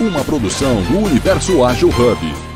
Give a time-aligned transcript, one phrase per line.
[0.00, 2.47] uma produção do Universo Ágil Hub.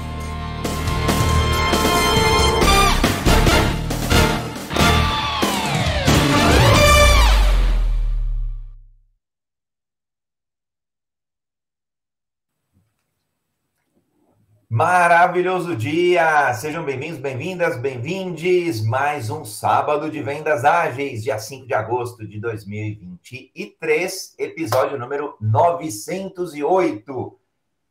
[14.75, 16.55] Maravilhoso dia!
[16.55, 18.83] Sejam bem-vindos, bem-vindas, bem-vindes.
[18.83, 27.39] Mais um sábado de vendas ágeis, dia 5 de agosto de 2023, episódio número 908.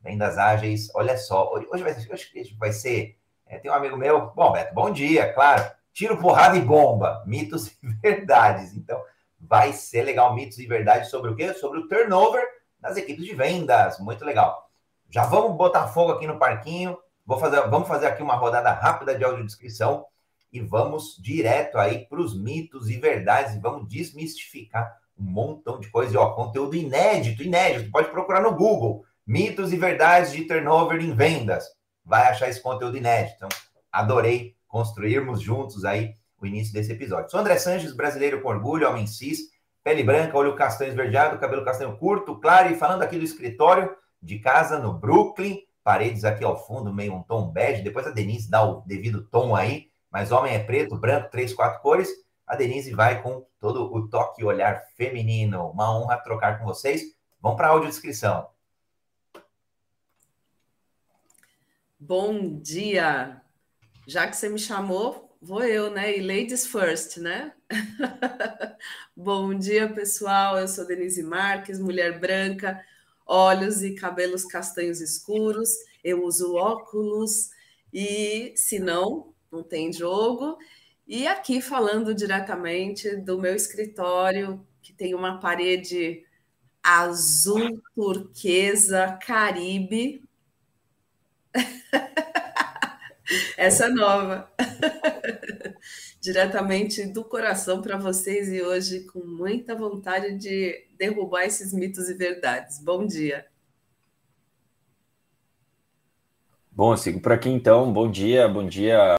[0.02, 3.16] Vendas ágeis, olha só, hoje vai, hoje vai ser.
[3.46, 5.64] É, tem um amigo meu, bom, Beto, bom dia, claro.
[5.94, 8.76] Tiro, porrada e bomba, mitos e verdades.
[8.76, 9.00] Então,
[9.40, 11.54] vai ser legal, mitos e verdades sobre o quê?
[11.54, 12.44] Sobre o turnover
[12.80, 14.00] das equipes de vendas.
[14.00, 14.71] Muito legal.
[15.12, 16.98] Já vamos botar fogo aqui no parquinho.
[17.26, 20.06] Vou fazer, vamos fazer aqui uma rodada rápida de audiodescrição
[20.54, 25.90] e vamos direto aí para os mitos e verdades e vamos desmistificar um montão de
[25.90, 26.14] coisa.
[26.14, 27.92] E, ó, conteúdo inédito, inédito.
[27.92, 29.04] Pode procurar no Google.
[29.28, 31.66] Mitos e verdades de turnover em vendas.
[32.06, 33.36] Vai achar esse conteúdo inédito.
[33.36, 33.50] Então,
[33.92, 37.30] adorei construirmos juntos aí o início desse episódio.
[37.30, 39.40] Sou André Sanches, brasileiro com orgulho, homem cis,
[39.84, 44.40] pele branca, olho castanho esverdeado, cabelo castanho curto, claro, e falando aqui do escritório, de
[44.40, 47.82] casa no Brooklyn, paredes aqui ao fundo, meio um tom bege.
[47.82, 51.82] Depois a Denise dá o devido tom aí, mas homem é preto, branco, três, quatro
[51.82, 52.10] cores.
[52.46, 55.70] A Denise vai com todo o toque e olhar feminino.
[55.72, 57.02] Uma honra trocar com vocês.
[57.42, 58.50] Vamos para a audiodescrição.
[62.00, 63.42] Bom dia!
[64.08, 66.18] Já que você me chamou, vou eu, né?
[66.18, 67.54] E ladies first, né?
[69.16, 70.58] Bom dia, pessoal.
[70.58, 72.84] Eu sou Denise Marques, mulher branca,
[73.32, 75.70] olhos e cabelos castanhos escuros,
[76.04, 77.50] eu uso óculos
[77.94, 80.58] e se não, não tem jogo.
[81.08, 86.26] E aqui falando diretamente do meu escritório, que tem uma parede
[86.84, 90.22] azul turquesa caribe.
[93.58, 94.50] Essa é nova.
[96.22, 102.14] diretamente do coração para vocês e hoje com muita vontade de derrubar esses mitos e
[102.14, 102.80] verdades.
[102.80, 103.48] Bom dia.
[106.72, 107.92] Bom, sigo por aqui então.
[107.92, 109.16] Bom dia, bom dia,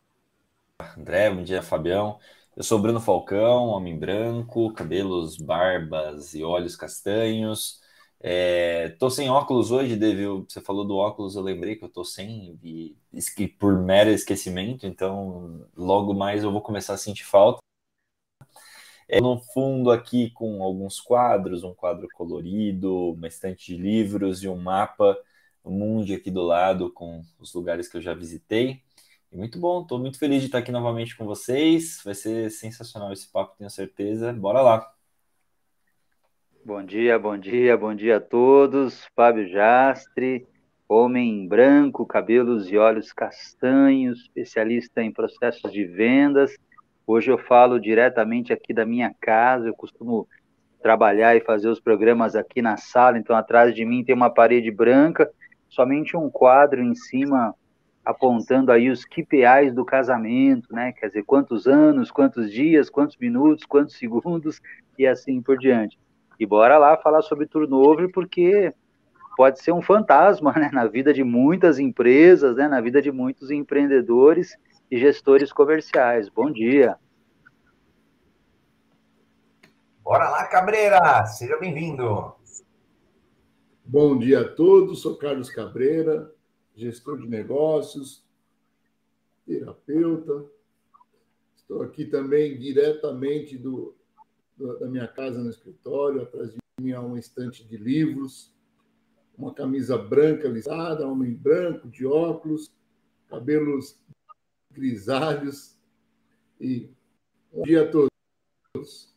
[0.97, 2.19] André, bom dia, Fabião.
[2.57, 7.81] Eu sou Bruno Falcão, homem branco, cabelos, barbas e olhos castanhos.
[8.25, 10.44] É, tô sem óculos hoje, David.
[10.49, 12.97] Você falou do óculos, eu lembrei que eu tô sem e,
[13.59, 17.61] por mero esquecimento, então logo mais eu vou começar a sentir falta.
[19.09, 24.49] É, no fundo aqui com alguns quadros, um quadro colorido, uma estante de livros e
[24.49, 25.19] um mapa,
[25.65, 28.82] um mundo aqui do lado com os lugares que eu já visitei.
[29.31, 32.00] E muito bom, estou muito feliz de estar aqui novamente com vocês.
[32.05, 34.32] Vai ser sensacional esse papo, tenho certeza.
[34.32, 34.92] Bora lá!
[36.65, 39.05] Bom dia, bom dia, bom dia a todos.
[39.17, 40.47] Fábio Jastre,
[40.89, 46.56] homem branco, cabelos e olhos castanhos, especialista em processos de vendas.
[47.05, 49.67] Hoje eu falo diretamente aqui da minha casa.
[49.67, 50.28] Eu costumo
[50.81, 54.71] trabalhar e fazer os programas aqui na sala, então atrás de mim tem uma parede
[54.71, 55.29] branca,
[55.69, 57.56] somente um quadro em cima
[58.05, 60.93] apontando aí os KPIs do casamento, né?
[60.93, 64.61] Quer dizer, quantos anos, quantos dias, quantos minutos, quantos segundos
[64.97, 65.99] e assim por diante.
[66.38, 68.75] E bora lá falar sobre turnover, porque
[69.37, 73.50] pode ser um fantasma né, na vida de muitas empresas, né, na vida de muitos
[73.50, 74.56] empreendedores
[74.91, 76.28] e gestores comerciais.
[76.28, 76.97] Bom dia.
[80.03, 81.25] Bora lá, Cabreira!
[81.26, 82.34] Seja bem-vindo.
[83.84, 86.32] Bom dia a todos, sou Carlos Cabreira,
[86.75, 88.25] gestor de negócios,
[89.47, 90.44] terapeuta.
[91.56, 93.94] Estou aqui também diretamente do
[94.78, 98.53] da minha casa no escritório, atrás de mim há uma estante de livros,
[99.37, 102.73] uma camisa branca lisada, homem branco, de óculos,
[103.28, 103.99] cabelos
[104.71, 105.77] grisalhos.
[106.61, 106.91] E
[107.53, 109.12] bom dia a todos.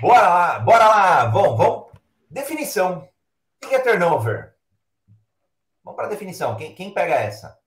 [0.00, 1.26] Bora lá, bora lá.
[1.26, 1.92] Bom, vamos.
[2.30, 3.08] Definição.
[3.62, 4.54] O que é turnover?
[5.82, 6.56] Vamos para a definição.
[6.56, 7.57] Quem, quem pega essa?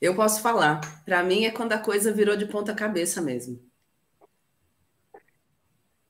[0.00, 0.80] Eu posso falar.
[1.04, 3.58] Para mim é quando a coisa virou de ponta cabeça mesmo.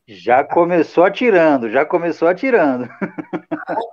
[0.07, 2.89] Já começou atirando, já começou atirando.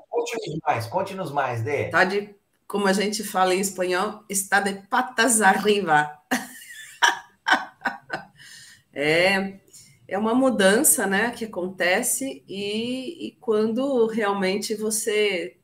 [0.09, 1.89] Conte-nos mais, conte-nos mais, Dê.
[1.89, 2.35] Tá de,
[2.67, 6.17] como a gente fala em espanhol, está de patas arriba.
[8.93, 9.59] é,
[10.07, 15.57] é uma mudança, né, que acontece e, e quando realmente você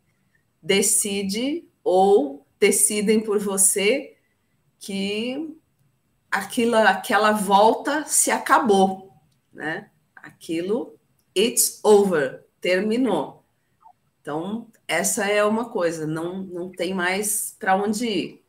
[0.61, 4.16] decide ou decidem por você
[4.79, 5.57] que
[6.31, 9.11] aquilo, aquela volta se acabou,
[9.51, 9.89] né?
[10.15, 10.97] Aquilo,
[11.35, 13.43] it's over, terminou.
[14.21, 18.45] Então, essa é uma coisa, não, não tem mais para onde ir.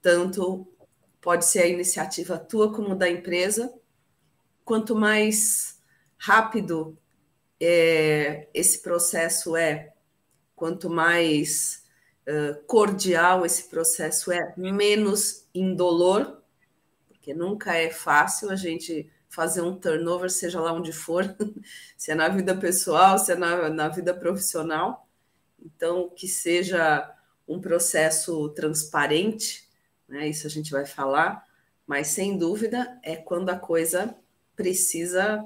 [0.00, 0.66] Tanto
[1.20, 3.72] pode ser a iniciativa tua como da empresa.
[4.64, 5.80] Quanto mais
[6.16, 6.96] rápido
[7.60, 9.92] é, esse processo é,
[10.54, 11.84] quanto mais
[12.28, 16.42] uh, cordial esse processo é, menos indolor,
[17.08, 21.36] porque nunca é fácil a gente fazer um turnover, seja lá onde for,
[21.96, 25.06] se é na vida pessoal, se é na, na vida profissional.
[25.60, 27.14] Então, que seja
[27.46, 29.68] um processo transparente,
[30.08, 30.28] né?
[30.28, 31.44] Isso a gente vai falar,
[31.86, 34.16] mas sem dúvida é quando a coisa
[34.56, 35.44] precisa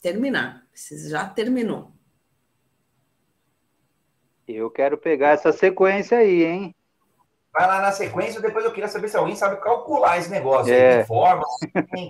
[0.00, 1.92] terminar, precisa, já terminou.
[4.46, 6.74] Eu quero pegar essa sequência aí, hein?
[7.52, 10.72] Vai lá na sequência, depois eu queria saber se alguém sabe calcular esse negócio.
[10.72, 11.00] É.
[11.00, 11.44] Aí, forma,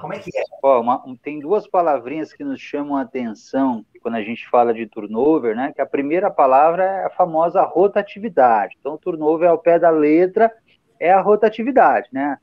[0.00, 0.42] como é que é?
[0.62, 4.86] Ó, uma, tem duas palavrinhas que nos chamam a atenção quando a gente fala de
[4.86, 5.72] turnover, né?
[5.74, 8.76] Que a primeira palavra é a famosa rotatividade.
[8.78, 10.52] Então, turnover ao pé da letra
[10.98, 12.38] é a rotatividade, né?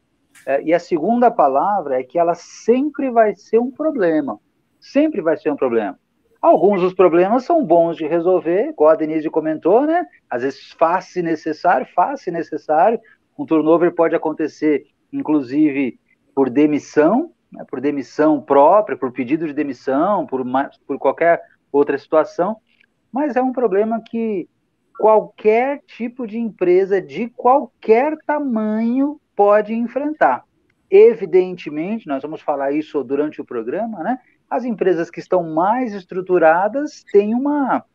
[0.45, 4.39] É, e a segunda palavra é que ela sempre vai ser um problema.
[4.79, 5.97] Sempre vai ser um problema.
[6.41, 10.05] Alguns dos problemas são bons de resolver, igual a Denise comentou, né?
[10.29, 12.99] Às vezes fácil e necessário, fácil e necessário.
[13.37, 15.99] Um turnover pode acontecer, inclusive,
[16.33, 17.65] por demissão, né?
[17.69, 20.45] por demissão própria, por pedido de demissão, por,
[20.87, 21.41] por qualquer
[21.71, 22.57] outra situação.
[23.11, 24.47] Mas é um problema que
[24.97, 30.43] qualquer tipo de empresa de qualquer tamanho pode enfrentar.
[30.89, 34.19] Evidentemente, nós vamos falar isso durante o programa, né?
[34.49, 37.85] As empresas que estão mais estruturadas têm uma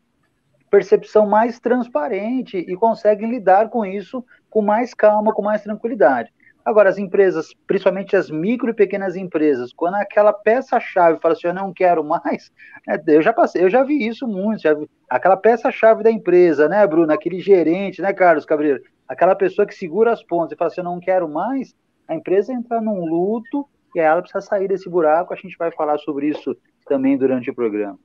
[0.71, 6.33] percepção mais transparente e conseguem lidar com isso com mais calma, com mais tranquilidade.
[6.65, 11.55] Agora, as empresas, principalmente as micro e pequenas empresas, quando aquela peça-chave fala assim, eu
[11.55, 12.51] não quero mais,
[12.87, 16.69] né, eu já passei, eu já vi isso muito, já vi, aquela peça-chave da empresa,
[16.69, 20.71] né, Bruno, aquele gerente, né, Carlos Cabreiro, aquela pessoa que segura as pontas e fala
[20.71, 21.75] assim, eu não quero mais,
[22.09, 25.33] a empresa entra num luto e ela precisa sair desse buraco.
[25.33, 26.57] A gente vai falar sobre isso
[26.87, 27.99] também durante o programa.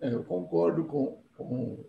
[0.00, 1.84] É, eu concordo com, com,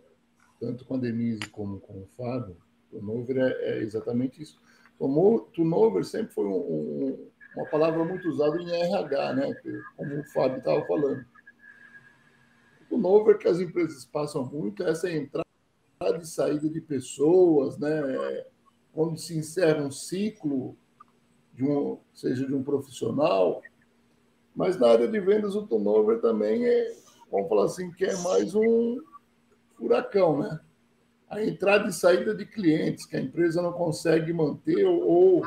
[0.59, 2.57] tanto com a Denise como com o Fábio.
[2.89, 4.59] Turnover é, é exatamente isso.
[4.97, 9.53] Turnover sempre foi um, um, uma palavra muito usada em RH, né?
[9.97, 11.25] como o Fábio estava falando.
[12.81, 15.45] O turnover que as empresas passam muito é essa entrada
[16.21, 18.45] e saída de pessoas, né?
[18.93, 20.77] quando se encerra um ciclo
[21.55, 23.61] de um, seja de um profissional,
[24.55, 26.93] mas na área de vendas o turnover também é,
[27.31, 28.97] vamos falar assim, que é mais um
[29.77, 30.59] furacão, né?
[31.29, 35.43] A entrada e saída de clientes que a empresa não consegue manter, ou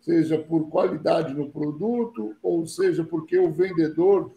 [0.00, 4.32] seja por qualidade no produto, ou seja porque o vendedor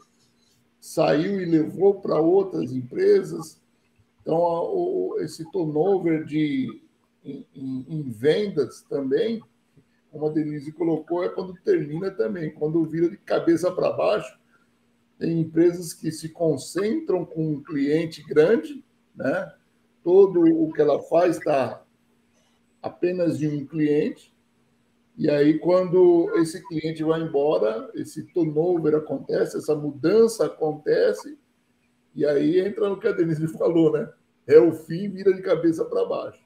[0.79, 3.61] saiu e levou para outras empresas.
[4.21, 6.81] Então, esse turnover de,
[7.23, 9.41] em, em vendas também
[10.11, 14.37] como a Denise colocou, é quando termina também, quando vira de cabeça para baixo.
[15.17, 18.83] Tem empresas que se concentram com um cliente grande,
[19.15, 19.51] né?
[20.03, 21.83] todo o que ela faz está
[22.81, 24.31] apenas em um cliente,
[25.17, 31.37] e aí, quando esse cliente vai embora, esse turnover acontece, essa mudança acontece,
[32.15, 34.11] e aí entra no que a Denise falou, né?
[34.47, 36.40] É o fim, vira de cabeça para baixo.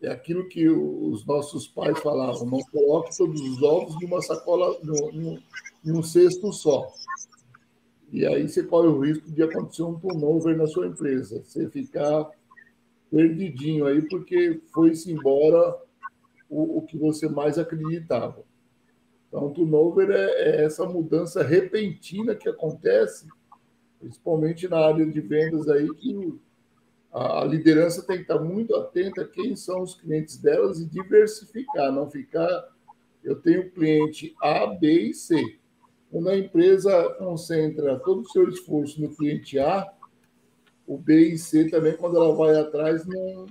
[0.00, 5.38] É aquilo que os nossos pais falavam: não coloque todos os ovos numa sacola, num,
[5.84, 6.92] num cesto só.
[8.10, 11.42] E aí você corre o risco de acontecer um turnover na sua empresa.
[11.44, 12.30] Você ficar
[13.10, 15.76] perdidinho aí porque foi-se embora
[16.48, 18.44] o, o, que você mais acreditava.
[19.28, 23.26] Então, turnover é, é essa mudança repentina que acontece,
[24.00, 26.34] principalmente na área de vendas aí, que
[27.18, 31.90] a liderança tem que estar muito atenta a quem são os clientes delas e diversificar,
[31.90, 32.68] não ficar.
[33.24, 35.58] Eu tenho cliente A, B e C.
[36.10, 39.86] Quando a empresa concentra todo o seu esforço no cliente A,
[40.86, 43.46] o B e C também, quando ela vai atrás, não,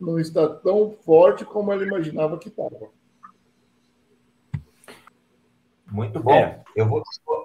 [0.00, 2.90] não está tão forte como ela imaginava que estava.
[5.90, 6.32] Muito bom.
[6.32, 6.64] É.
[6.74, 7.02] Eu vou.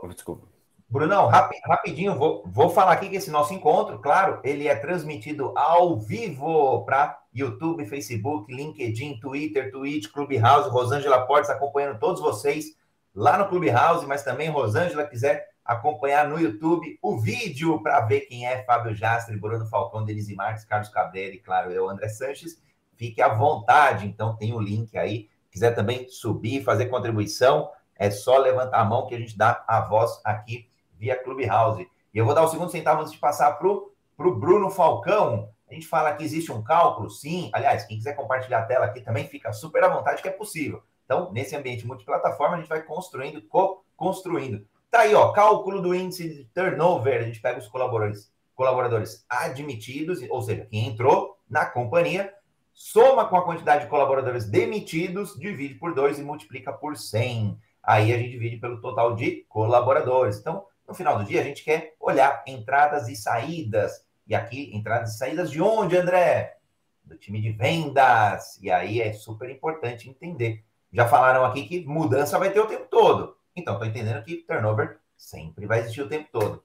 [0.10, 0.48] Desculpa.
[0.90, 5.56] Brunão, rap, rapidinho, vou, vou falar aqui que esse nosso encontro, claro, ele é transmitido
[5.56, 12.76] ao vivo para YouTube, Facebook, LinkedIn, Twitter, Twitch, Clubhouse, Rosângela Portes acompanhando todos vocês
[13.14, 18.48] lá no Clubhouse, mas também Rosângela quiser acompanhar no YouTube o vídeo para ver quem
[18.48, 22.60] é Fábio Jastre, Bruno Falcão, Denise Marques, Carlos Cabreira e, claro, eu, André Sanches.
[22.98, 25.30] Fique à vontade, então tem o link aí.
[25.52, 29.82] Quiser também subir, fazer contribuição, é só levantar a mão que a gente dá a
[29.82, 30.69] voz aqui
[31.00, 31.90] via Clubhouse.
[32.14, 35.50] E eu vou dar o segundo centavo antes de passar para o Bruno Falcão.
[35.70, 37.50] A gente fala que existe um cálculo, sim.
[37.54, 40.84] Aliás, quem quiser compartilhar a tela aqui também fica super à vontade, que é possível.
[41.06, 44.66] Então, nesse ambiente multiplataforma, a gente vai construindo, co-construindo.
[44.92, 47.22] Tá aí, ó, cálculo do índice de turnover.
[47.22, 52.34] A gente pega os colaboradores, colaboradores admitidos, ou seja, quem entrou na companhia,
[52.74, 57.60] soma com a quantidade de colaboradores demitidos, divide por 2 e multiplica por 100.
[57.84, 60.40] Aí a gente divide pelo total de colaboradores.
[60.40, 64.04] Então, no final do dia, a gente quer olhar entradas e saídas.
[64.28, 66.58] E aqui, entradas e saídas de onde, André?
[67.04, 68.60] Do time de vendas.
[68.62, 72.88] E aí é super importante entender já falaram aqui que mudança vai ter o tempo
[72.90, 73.36] todo.
[73.56, 76.64] Então, estou entendendo que turnover sempre vai existir o tempo todo.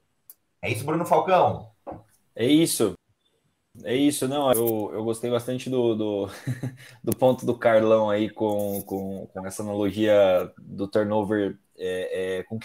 [0.61, 1.69] É isso, Bruno Falcão?
[2.35, 2.93] É isso.
[3.83, 4.51] É isso, não.
[4.51, 6.29] Eu, eu gostei bastante do, do,
[7.03, 12.57] do ponto do Carlão aí com, com, com essa analogia do turnover é, é, com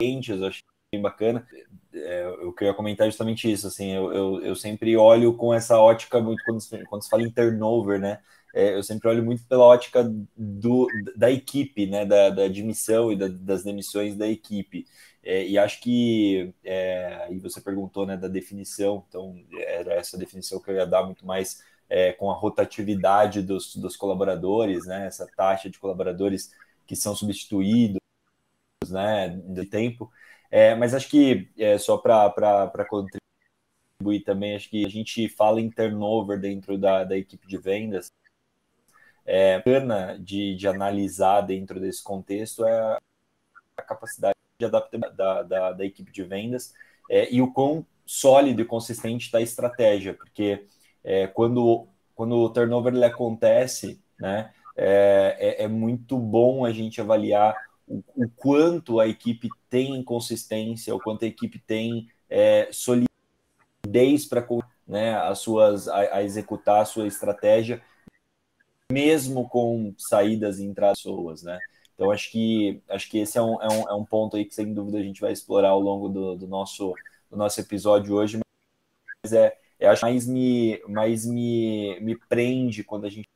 [0.00, 0.40] clientes.
[0.40, 0.50] Eu
[0.92, 1.46] bem bacana.
[1.92, 3.66] É, eu queria comentar justamente isso.
[3.66, 7.30] Assim, eu, eu, eu sempre olho com essa ótica muito quando, quando se fala em
[7.30, 8.18] turnover, né?
[8.54, 10.02] é, eu sempre olho muito pela ótica
[10.36, 14.86] do, da equipe, né, da, da admissão e da, das demissões da equipe.
[15.22, 20.60] É, e acho que, é, e você perguntou né, da definição, então era essa definição
[20.60, 25.26] que eu ia dar muito mais é, com a rotatividade dos, dos colaboradores, né, essa
[25.36, 26.52] taxa de colaboradores
[26.86, 27.99] que são substituídos
[28.88, 30.10] né, do tempo.
[30.50, 35.70] É, mas acho que, é, só para contribuir também, acho que a gente fala em
[35.70, 38.10] turnover dentro da, da equipe de vendas,
[39.26, 42.98] é, bacana de, de analisar dentro desse contexto é
[43.76, 46.72] a capacidade de adaptação da, da, da equipe de vendas
[47.08, 50.66] é, e o quão sólido e consistente está a estratégia, porque
[51.04, 57.00] é, quando, quando o turnover ele acontece, né, é, é, é, muito bom a gente
[57.00, 57.54] avaliar
[58.16, 64.46] o, quanto a equipe tem consistência, o quanto a equipe tem é, solidez para
[64.86, 67.82] né, as suas, a, a executar a sua estratégia
[68.90, 71.58] mesmo com saídas e entradas pessoas, né?
[71.94, 74.54] Então acho que acho que esse é um, é um, é um ponto aí que
[74.54, 76.94] sem dúvida a gente vai explorar ao longo do, do nosso
[77.30, 78.40] do nosso episódio hoje,
[79.22, 83.28] mas é, é acho mais me mais me, me prende quando a gente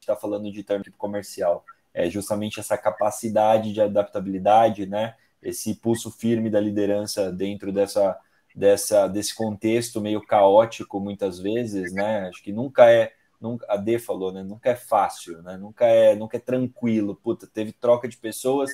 [0.00, 1.64] está falando de termo comercial,
[1.96, 5.14] é justamente essa capacidade de adaptabilidade, né?
[5.42, 8.18] Esse pulso firme da liderança dentro dessa
[8.54, 12.28] dessa desse contexto meio caótico muitas vezes, né?
[12.28, 14.42] Acho que nunca é nunca, a D falou, né?
[14.42, 15.56] Nunca é fácil, né?
[15.56, 17.16] Nunca é, nunca é tranquilo.
[17.16, 18.70] Puta, teve troca de pessoas,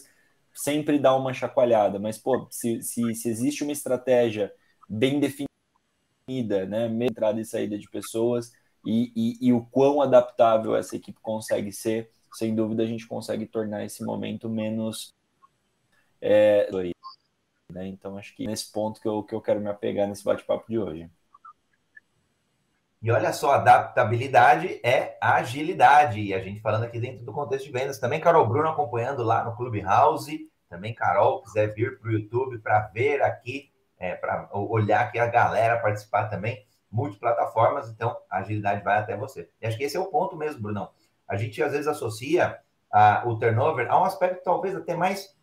[0.52, 1.99] sempre dá uma chacoalhada.
[2.00, 4.52] Mas, pô, se, se, se existe uma estratégia
[4.88, 6.87] bem definida, né?
[7.07, 8.52] Entrada e saída de pessoas
[8.85, 13.47] e, e, e o quão adaptável essa equipe consegue ser, sem dúvida a gente consegue
[13.47, 15.15] tornar esse momento menos
[16.21, 16.69] é,
[17.73, 17.87] né?
[17.89, 20.79] Então, acho que nesse ponto que eu, que eu quero me apegar nesse bate-papo de
[20.79, 21.11] hoje.
[23.01, 26.21] E olha só, adaptabilidade é agilidade.
[26.21, 27.99] E a gente falando aqui dentro do contexto de vendas.
[27.99, 30.49] Também Carol Bruno acompanhando lá no Clubhouse.
[30.69, 35.27] Também Carol, quiser vir para o YouTube para ver aqui, é, para olhar aqui a
[35.27, 39.51] galera participar também, multiplataformas, então agilidade vai até você.
[39.61, 40.89] E acho que esse é o ponto mesmo, Brunão.
[41.29, 42.59] A gente às vezes associa
[43.25, 45.35] o turnover a um aspecto talvez até mais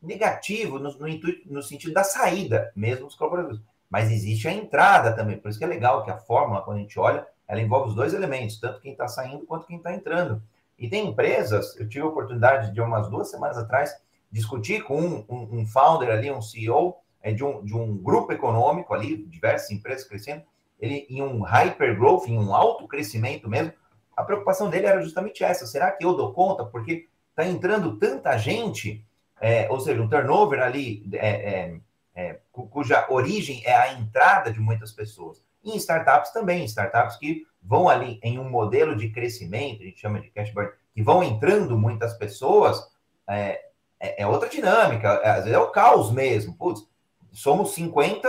[0.00, 5.14] negativo, no, no, intuito, no sentido da saída, mesmo dos colaboradores mas existe a entrada
[5.14, 5.38] também.
[5.38, 7.94] Por isso que é legal que a fórmula, quando a gente olha, ela envolve os
[7.94, 10.42] dois elementos, tanto quem está saindo quanto quem está entrando.
[10.78, 13.96] E tem empresas, eu tive a oportunidade de umas duas semanas atrás
[14.30, 18.32] discutir com um, um, um founder ali, um CEO é, de, um, de um grupo
[18.32, 20.42] econômico ali, diversas empresas crescendo,
[20.78, 23.72] ele em um hyper growth, em um alto crescimento mesmo.
[24.18, 26.64] A preocupação dele era justamente essa: será que eu dou conta?
[26.64, 29.04] Porque está entrando tanta gente,
[29.40, 31.80] é, ou seja, um turnover ali é, é
[32.18, 35.40] é, cuja origem é a entrada de muitas pessoas.
[35.62, 40.00] E em startups também, startups que vão ali em um modelo de crescimento, a gente
[40.00, 42.84] chama de cash burn, que vão entrando muitas pessoas,
[43.28, 43.60] é,
[44.00, 46.56] é, é outra dinâmica, às vezes é o caos mesmo.
[46.56, 46.84] Putz,
[47.32, 48.28] somos 50,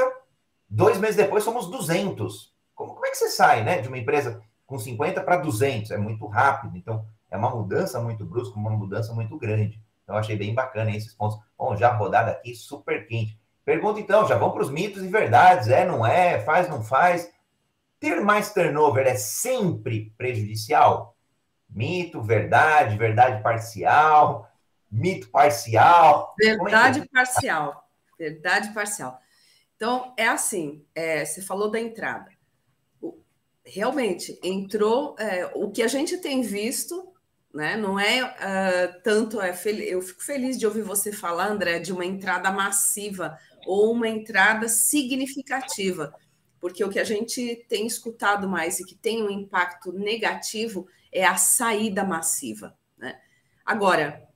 [0.69, 2.53] dois meses depois somos 200.
[2.75, 4.39] Como, como é que você sai né, de uma empresa
[4.70, 5.90] com 50 para 200?
[5.90, 9.82] É muito rápido, então é uma mudança muito brusca, uma mudança muito grande.
[10.04, 11.40] Então, achei bem bacana esses pontos.
[11.58, 13.38] Bom, já rodada aqui super quente.
[13.66, 17.32] Pergunta então, já vão para os mitos e verdades, é, não é, faz, não faz.
[18.00, 21.16] Ter mais turnover é sempre prejudicial?
[21.68, 24.48] Mito, verdade, verdade parcial,
[24.90, 26.36] mito parcial.
[26.42, 29.20] É verdade é parcial, verdade parcial.
[29.76, 32.38] Então, é assim, é, você falou da entrada.
[33.72, 37.14] Realmente, entrou, é, o que a gente tem visto,
[37.54, 39.56] né, não é uh, tanto, é,
[39.88, 44.68] eu fico feliz de ouvir você falar, André, de uma entrada massiva ou uma entrada
[44.68, 46.14] significativa,
[46.60, 51.24] porque o que a gente tem escutado mais e que tem um impacto negativo é
[51.24, 52.76] a saída massiva.
[52.98, 53.20] Né?
[53.64, 54.28] Agora,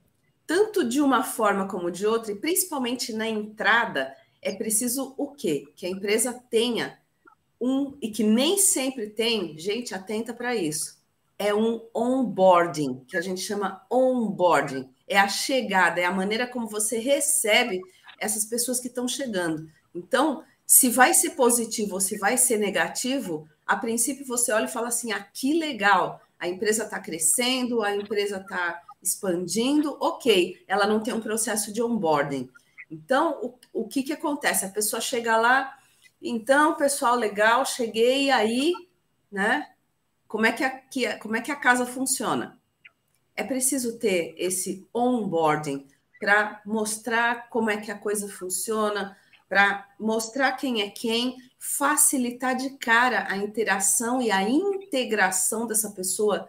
[0.46, 5.64] tanto de uma forma como de outra, e principalmente na entrada, é preciso o quê?
[5.74, 6.98] Que a empresa tenha
[7.64, 10.98] um, e que nem sempre tem, gente, atenta para isso,
[11.38, 14.86] é um onboarding, que a gente chama onboarding.
[15.08, 17.80] É a chegada, é a maneira como você recebe
[18.18, 19.66] essas pessoas que estão chegando.
[19.94, 24.72] Então, se vai ser positivo ou se vai ser negativo, a princípio você olha e
[24.72, 30.86] fala assim: ah, que legal, a empresa está crescendo, a empresa está expandindo, ok, ela
[30.86, 32.46] não tem um processo de onboarding.
[32.90, 34.66] Então, o, o que, que acontece?
[34.66, 35.78] A pessoa chega lá,
[36.26, 38.72] então, pessoal, legal, cheguei aí,
[39.30, 39.70] né?
[40.26, 42.58] Como é que a, que, como é que a casa funciona?
[43.36, 45.86] É preciso ter esse onboarding
[46.18, 49.16] para mostrar como é que a coisa funciona,
[49.48, 56.48] para mostrar quem é quem, facilitar de cara a interação e a integração dessa pessoa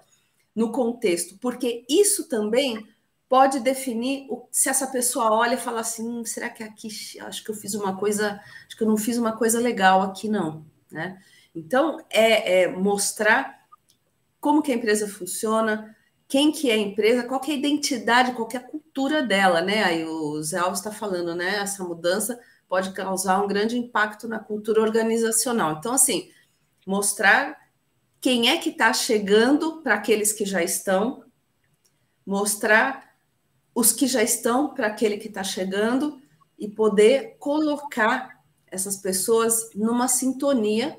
[0.55, 2.87] no contexto, porque isso também
[3.27, 6.89] pode definir o, se essa pessoa olha e fala assim, hum, será que aqui
[7.21, 10.29] acho que eu fiz uma coisa, acho que eu não fiz uma coisa legal aqui
[10.29, 11.19] não, né?
[11.53, 13.65] Então é, é mostrar
[14.39, 15.95] como que a empresa funciona,
[16.27, 19.23] quem que é a empresa, qual que é a identidade, qual que é a cultura
[19.23, 19.83] dela, né?
[19.83, 21.57] Aí o Zé Alves está falando, né?
[21.57, 25.77] Essa mudança pode causar um grande impacto na cultura organizacional.
[25.77, 26.31] Então, assim,
[26.85, 27.57] mostrar
[28.19, 31.23] quem é que está chegando para aqueles que já estão,
[32.25, 33.04] mostrar
[33.75, 36.21] os que já estão para aquele que está chegando
[36.57, 40.97] e poder colocar essas pessoas numa sintonia,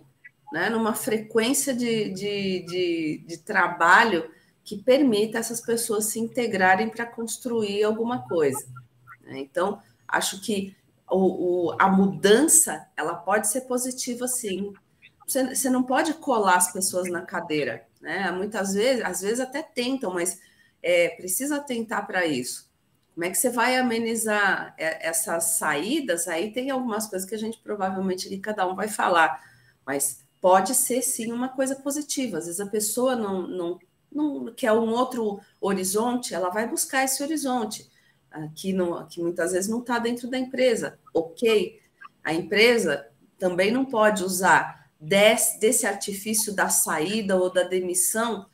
[0.52, 4.30] né, numa frequência de, de, de, de trabalho
[4.62, 8.66] que permita essas pessoas se integrarem para construir alguma coisa.
[9.22, 9.38] Né?
[9.38, 10.76] Então, acho que
[11.10, 14.74] o, o, a mudança ela pode ser positiva, sim,
[15.26, 18.30] você, você não pode colar as pessoas na cadeira, né?
[18.30, 20.40] Muitas vezes, às vezes até tentam, mas
[20.82, 22.65] é, precisa tentar para isso.
[23.16, 26.28] Como é que você vai amenizar essas saídas?
[26.28, 29.42] Aí tem algumas coisas que a gente provavelmente que cada um vai falar,
[29.86, 32.36] mas pode ser sim uma coisa positiva.
[32.36, 33.78] Às vezes a pessoa não, não,
[34.12, 37.90] não quer um outro horizonte, ela vai buscar esse horizonte
[38.54, 40.98] que, não, que muitas vezes não está dentro da empresa.
[41.14, 41.80] Ok,
[42.22, 48.44] a empresa também não pode usar desse, desse artifício da saída ou da demissão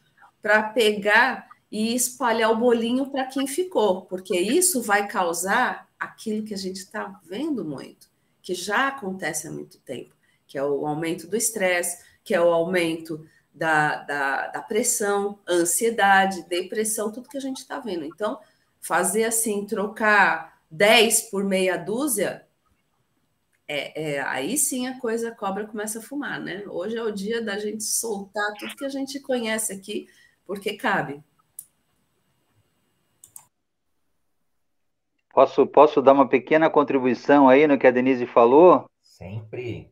[0.41, 6.53] para pegar e espalhar o bolinho para quem ficou, porque isso vai causar aquilo que
[6.53, 8.11] a gente está vendo muito,
[8.43, 10.15] que já acontece há muito tempo,
[10.47, 16.47] que é o aumento do estresse, que é o aumento da, da, da pressão, ansiedade,
[16.47, 18.05] depressão, tudo que a gente está vendo.
[18.05, 18.39] Então,
[18.79, 22.47] fazer assim, trocar 10 por meia dúzia,
[23.67, 26.65] é, é, aí sim a coisa a cobra começa a fumar, né?
[26.67, 30.07] Hoje é o dia da gente soltar tudo que a gente conhece aqui,
[30.45, 31.25] porque cabe.
[35.33, 38.85] Posso, posso dar uma pequena contribuição aí no que a Denise falou?
[39.03, 39.91] Sempre.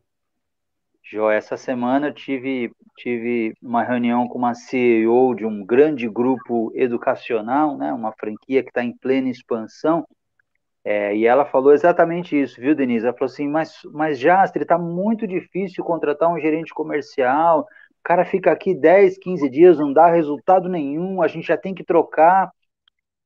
[1.03, 6.71] Jó, essa semana eu tive, tive uma reunião com uma CEO de um grande grupo
[6.75, 10.05] educacional, né, uma franquia que está em plena expansão,
[10.83, 13.05] é, e ela falou exatamente isso, viu, Denise?
[13.05, 18.25] Ela falou assim, mas, mas Jastre, está muito difícil contratar um gerente comercial, o cara
[18.25, 22.51] fica aqui 10, 15 dias, não dá resultado nenhum, a gente já tem que trocar.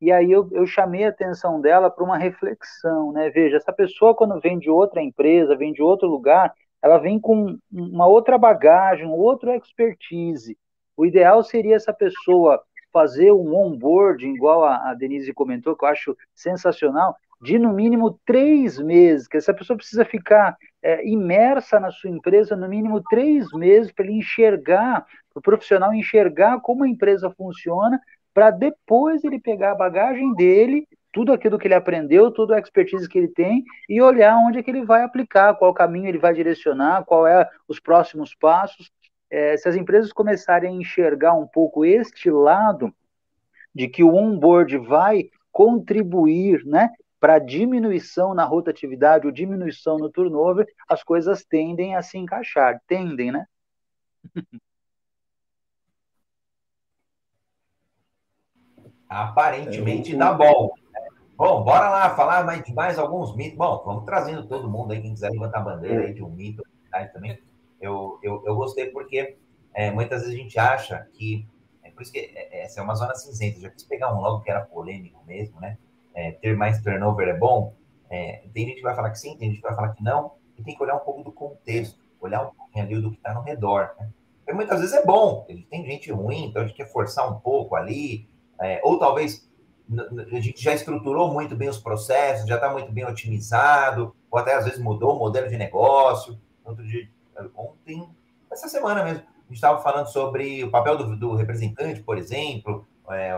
[0.06, 3.32] E aí eu, eu chamei a atenção dela para uma reflexão, né?
[3.32, 7.58] Veja, essa pessoa quando vem de outra empresa, vem de outro lugar, ela vem com
[7.72, 10.56] uma outra bagagem, um outro expertise.
[10.96, 12.62] O ideal seria essa pessoa
[12.94, 18.20] fazer um onboarding, igual a, a Denise comentou, que eu acho sensacional, de no mínimo
[18.28, 23.52] três meses, que essa pessoa precisa ficar é, imersa na sua empresa no mínimo três
[23.54, 28.00] meses para ele enxergar, para o profissional enxergar como a empresa funciona,
[28.36, 33.08] para depois ele pegar a bagagem dele, tudo aquilo que ele aprendeu, toda a expertise
[33.08, 36.34] que ele tem, e olhar onde é que ele vai aplicar, qual caminho ele vai
[36.34, 38.92] direcionar, qual é os próximos passos.
[39.32, 42.94] É, se as empresas começarem a enxergar um pouco este lado
[43.74, 50.68] de que o onboard vai contribuir, né, para diminuição na rotatividade ou diminuição no turnover,
[50.90, 52.82] as coisas tendem a se encaixar.
[52.86, 53.46] Tendem, né?
[59.10, 60.72] Aparentemente é, dá bom.
[61.38, 63.58] Bom, bora lá falar mais de mais alguns mitos.
[63.58, 66.64] Bom, vamos trazendo todo mundo aí, quem quiser levantar a bandeira aí de um mito
[67.14, 67.38] também.
[67.82, 69.38] Eu, eu, eu gostei porque
[69.74, 71.46] é, muitas vezes a gente acha que.
[71.84, 73.58] É por isso que é, essa é uma zona cinzenta.
[73.58, 75.78] Eu já quis pegar um logo que era polêmico mesmo, né?
[76.16, 77.76] é, ter mais turnover é bom,
[78.08, 80.34] É, tem gente que vai falar que sim, tem gente que vai falar que não,
[80.58, 83.34] e tem que olhar um pouco do contexto, olhar um pouquinho ali do que está
[83.34, 83.96] no redor.
[84.00, 84.10] Né?
[84.38, 87.76] Porque muitas vezes é bom, tem gente ruim, então a gente quer forçar um pouco
[87.76, 88.30] ali,
[88.62, 89.46] é, ou talvez
[90.32, 94.56] a gente já estruturou muito bem os processos, já está muito bem otimizado, ou até
[94.56, 96.40] às vezes mudou o modelo de negócio.
[96.64, 97.08] Outro dia,
[97.56, 98.10] ontem,
[98.52, 102.88] essa semana mesmo, a gente estava falando sobre o papel do, do representante, por exemplo,
[103.12, 103.38] é,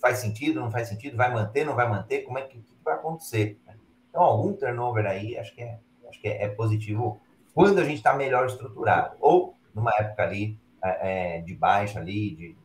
[0.00, 2.94] faz sentido, não faz sentido, vai manter, não vai manter, como é que, que vai
[2.94, 3.60] acontecer?
[3.66, 3.74] Né?
[4.08, 7.20] Então, algum turnover aí, acho que é, acho que é, é positivo
[7.52, 12.34] quando a gente está melhor estruturado, ou numa época ali é, é de baixa ali,
[12.34, 12.56] de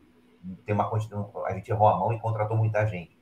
[0.64, 0.90] tem uma
[1.46, 3.16] a gente errou a mão e contratou muita gente.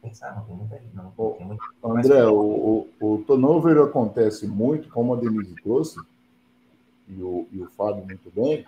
[0.00, 1.10] Pensar, não tem muita gente, não.
[1.10, 6.00] Tem muito, André, o, o, o turnover acontece muito, como a Denise trouxe,
[7.08, 8.64] e o, e o Fábio muito bem,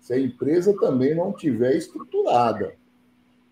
[0.00, 2.74] se a empresa também não tiver estruturada.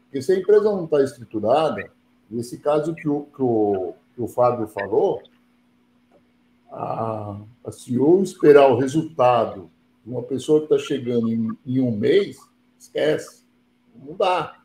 [0.04, 1.90] Porque se a empresa não está estruturada,
[2.30, 5.22] nesse caso que o, que o, que o Fábio falou,
[6.70, 9.70] a, a CEO esperar o resultado
[10.04, 12.38] de uma pessoa que está chegando em, em um mês,
[12.80, 13.44] esquece.
[13.94, 14.56] Não dá.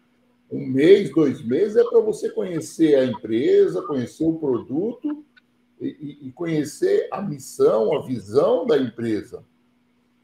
[0.51, 5.25] Um mês, dois meses é para você conhecer a empresa, conhecer o produto
[5.81, 9.43] e, e, conhecer a missão, a visão da empresa.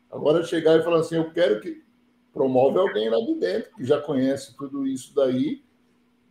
[0.09, 1.83] Agora chegar e falar assim, eu quero que
[2.31, 5.63] promove alguém lá de dentro que já conhece tudo isso daí,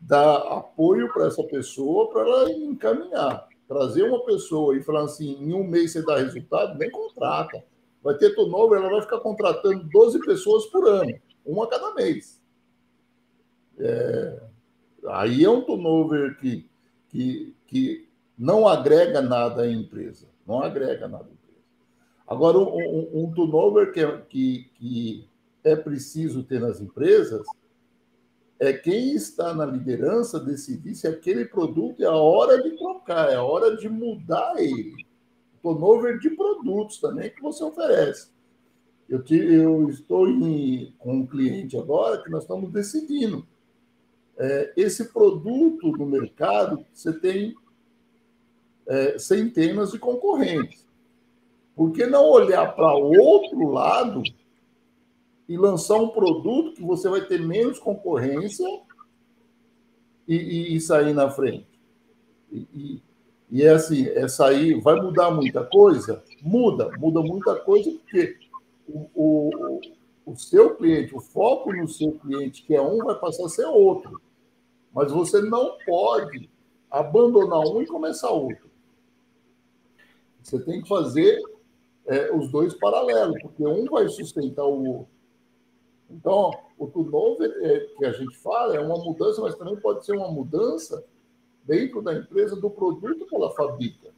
[0.00, 3.48] dá apoio para essa pessoa para ela encaminhar.
[3.68, 7.62] Trazer uma pessoa e falar assim, em um mês você dá resultado, nem contrata.
[8.02, 11.20] Vai ter turnover, ela vai ficar contratando 12 pessoas por ano
[11.50, 12.40] uma cada mês.
[13.78, 14.42] É,
[15.08, 16.68] aí é um turnover que,
[17.08, 18.08] que, que
[18.38, 20.28] não agrega nada à empresa.
[20.46, 21.40] Não agrega nada à empresa.
[22.26, 25.28] Agora, um, um, turnover que, que, que
[25.64, 27.46] é preciso ter nas empresas
[28.58, 33.36] é quem está na liderança decidir se aquele produto é a hora de trocar, é
[33.36, 35.06] a hora de mudar ele.
[35.62, 38.30] Turnover de produtos também que você oferece.
[39.10, 43.44] Eu, eu estou em, com um cliente agora que nós estamos decidindo.
[44.38, 47.56] É, esse produto no mercado, você tem
[48.86, 50.86] é, centenas de concorrentes.
[51.74, 54.22] Por que não olhar para outro lado
[55.48, 58.66] e lançar um produto que você vai ter menos concorrência
[60.28, 61.66] e, e, sair na frente?
[62.52, 63.02] E, e,
[63.50, 66.22] e é assim, é sair, vai mudar muita coisa?
[66.40, 68.38] Muda, muda muita coisa, porque
[69.14, 69.80] o,
[70.26, 73.66] o, seu cliente, o foco no seu cliente, que é um, vai passar a ser
[73.66, 74.20] outro.
[74.92, 76.50] Mas você não pode
[76.90, 78.68] abandonar um e começar outro.
[80.42, 81.40] Você tem que fazer
[82.06, 85.20] é, os dois paralelos, porque um vai sustentar o outro.
[86.10, 90.16] Então, o turnover é, que a gente fala é uma mudança, mas também pode ser
[90.16, 91.04] uma mudança
[91.64, 94.10] dentro da empresa do produto que ela fabrica.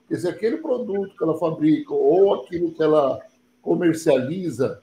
[0.00, 3.20] Porque se aquele produto que ela fabrica ou aquilo que ela
[3.64, 4.78] comercializa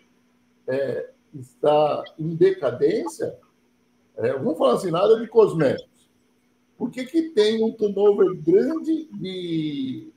[0.67, 3.38] é, está em decadência,
[4.17, 6.10] é, vamos falar assim, nada de cosméticos.
[6.78, 10.12] Por que, que tem um turnover grande de,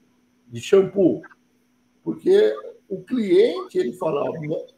[0.48, 1.22] de shampoo?
[2.02, 2.56] Porque
[2.88, 4.24] o cliente ele fala,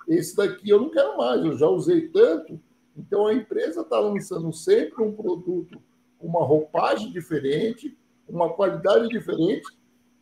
[0.08, 2.60] esse daqui eu não quero mais, eu já usei tanto.
[2.96, 5.80] Então a empresa está lançando sempre um produto
[6.18, 7.96] com uma roupagem diferente,
[8.28, 9.66] uma qualidade diferente,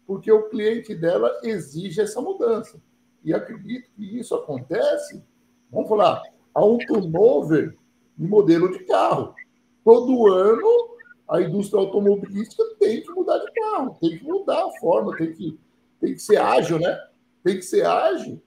[0.07, 2.79] porque o cliente dela exige essa mudança
[3.25, 5.23] e acredito que isso acontece,
[5.71, 6.23] vamos falar,
[6.55, 7.77] há um turnover
[8.17, 9.35] de modelo de carro.
[9.83, 10.97] Todo ano,
[11.29, 15.59] a indústria automobilística tem que mudar de carro, tem que mudar a forma, tem que,
[16.01, 16.99] tem que ser ágil, né?
[17.43, 18.41] Tem que ser ágil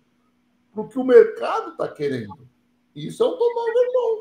[0.72, 2.48] para o que o mercado está querendo.
[2.96, 4.20] Isso é um turnover bom.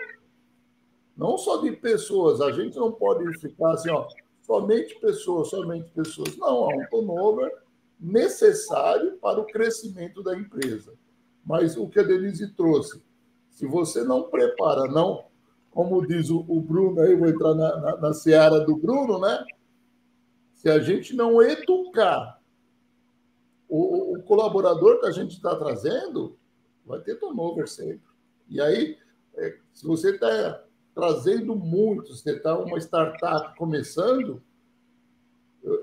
[1.16, 4.07] Não só de pessoas, a gente não pode ficar assim, ó,
[4.42, 6.37] somente pessoas, somente pessoas.
[6.37, 7.53] Não, há um turnover
[7.98, 10.94] necessário para o crescimento da empresa.
[11.44, 13.02] Mas o que a Denise trouxe,
[13.50, 15.24] se você não prepara, não,
[15.70, 19.44] como diz o, Bruno, aí vou entrar na, na, na seara do Bruno, né?
[20.54, 22.40] Se a gente não educar
[23.68, 26.38] o, o colaborador que a gente está trazendo,
[26.85, 28.09] vai ter turnover sempre.
[28.48, 28.96] E aí,
[29.35, 30.62] é, se você está
[30.94, 34.42] trazendo muito, você está uma startup começando,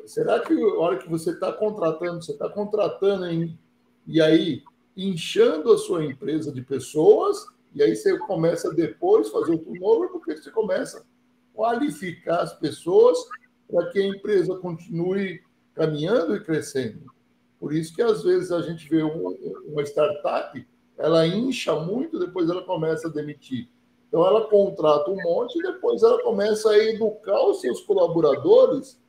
[0.05, 3.57] Será que a hora que você está contratando, você está contratando em,
[4.07, 4.63] e aí
[4.95, 10.37] inchando a sua empresa de pessoas, e aí você começa depois fazer o turnover, porque
[10.37, 11.03] você começa a
[11.53, 13.17] qualificar as pessoas
[13.69, 15.41] para que a empresa continue
[15.73, 17.11] caminhando e crescendo.
[17.59, 20.67] Por isso que às vezes a gente vê um, uma startup,
[20.97, 23.67] ela incha muito, depois ela começa a demitir.
[24.07, 29.01] Então ela contrata um monte e depois ela começa a educar os seus colaboradores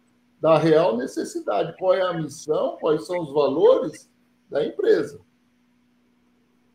[0.45, 1.75] da real necessidade.
[1.79, 4.13] Qual é a missão, quais são os valores
[4.51, 5.19] da empresa.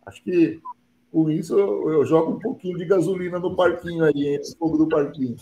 [0.08, 0.60] Acho que
[1.12, 4.89] com isso eu, eu jogo um pouquinho de gasolina no parquinho aí, esse fogo do
[4.89, 5.36] parquinho.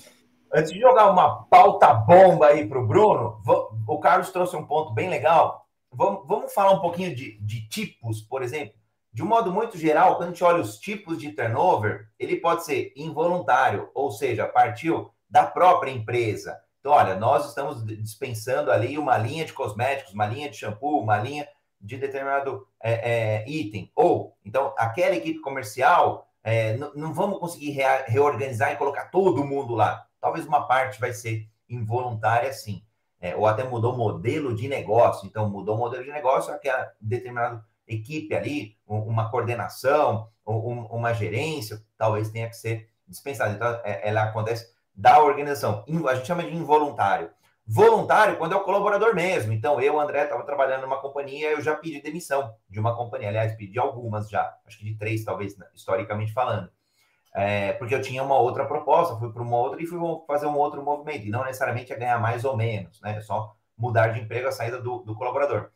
[0.53, 3.41] Antes de jogar uma pauta bomba aí para o Bruno,
[3.87, 5.65] o Carlos trouxe um ponto bem legal.
[5.89, 8.75] Vamos, vamos falar um pouquinho de, de tipos, por exemplo.
[9.13, 12.65] De um modo muito geral, quando a gente olha os tipos de turnover, ele pode
[12.65, 16.66] ser involuntário, ou seja, partiu da própria empresa.
[16.79, 21.17] Então, olha, nós estamos dispensando ali uma linha de cosméticos, uma linha de shampoo, uma
[21.17, 21.47] linha
[21.79, 23.91] de determinado é, é, item.
[23.95, 30.07] Ou, então, aquela equipe comercial, é, não vamos conseguir reorganizar e colocar todo mundo lá.
[30.19, 32.83] Talvez uma parte vai ser involuntária, sim.
[33.19, 35.27] É, ou até mudou o modelo de negócio.
[35.27, 42.29] Então, mudou o modelo de negócio, aquela determinada equipe ali, uma coordenação, uma gerência, talvez
[42.29, 43.53] tenha que ser dispensada.
[43.53, 45.85] Então, é, ela acontece da organização.
[46.09, 47.29] A gente chama de involuntário.
[47.69, 49.53] Voluntário, quando é o colaborador mesmo.
[49.53, 53.29] Então, eu, André, estava trabalhando numa companhia, eu já pedi demissão de uma companhia.
[53.29, 56.71] Aliás, pedi algumas já, acho que de três, talvez, né, historicamente falando.
[57.35, 60.57] É, porque eu tinha uma outra proposta, fui para uma outra e fui fazer um
[60.57, 61.27] outro movimento.
[61.27, 63.17] E não necessariamente é ganhar mais ou menos, né?
[63.17, 65.69] É só mudar de emprego a saída do, do colaborador.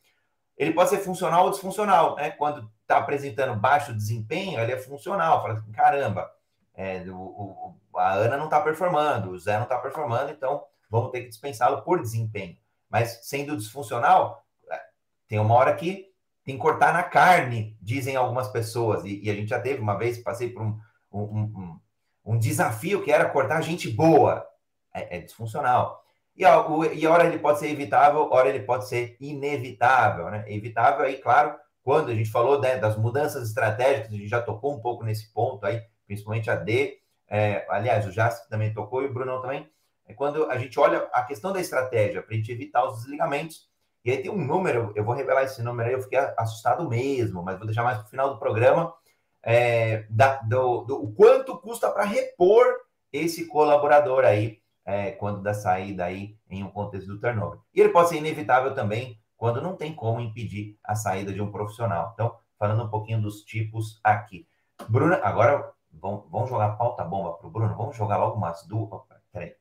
[0.57, 2.31] Ele pode ser funcional ou disfuncional, né?
[2.31, 5.41] Quando está apresentando baixo desempenho, ele é funcional.
[5.41, 6.31] Fala assim, caramba,
[6.73, 11.11] é, o, o, a Ana não está performando, o Zé não está performando, então vamos
[11.11, 12.57] ter que dispensá-lo por desempenho.
[12.89, 14.79] Mas sendo disfuncional, é,
[15.27, 16.11] tem uma hora que
[16.43, 19.05] tem que cortar na carne, dizem algumas pessoas.
[19.05, 20.79] E, e a gente já teve uma vez, passei por um,
[21.11, 21.79] um, um,
[22.25, 24.45] um desafio que era cortar gente boa.
[24.93, 26.03] É, é disfuncional.
[26.35, 30.29] E a, o, e a hora ele pode ser evitável, hora ele pode ser inevitável.
[30.29, 30.43] Né?
[30.47, 34.73] Evitável aí, claro, quando a gente falou né, das mudanças estratégicas, a gente já tocou
[34.73, 36.99] um pouco nesse ponto aí, principalmente a D.
[37.33, 39.65] É, aliás, o Jasper também tocou e o Bruno também
[40.05, 43.69] é quando a gente olha a questão da estratégia para a gente evitar os desligamentos.
[44.03, 47.41] E aí tem um número, eu vou revelar esse número aí, eu fiquei assustado mesmo,
[47.41, 48.93] mas vou deixar mais para o final do programa,
[49.41, 52.65] é, da, do, do, o quanto custa para repor
[53.13, 57.59] esse colaborador aí, é, quando da saída aí em um contexto do turnover.
[57.73, 61.51] E ele pode ser inevitável também quando não tem como impedir a saída de um
[61.51, 62.11] profissional.
[62.13, 64.45] Então, falando um pouquinho dos tipos aqui.
[64.89, 68.91] Bruna, agora vamos, vamos jogar pauta bomba para o Bruno, vamos jogar logo umas duas.
[68.91, 69.55] Opa, peraí.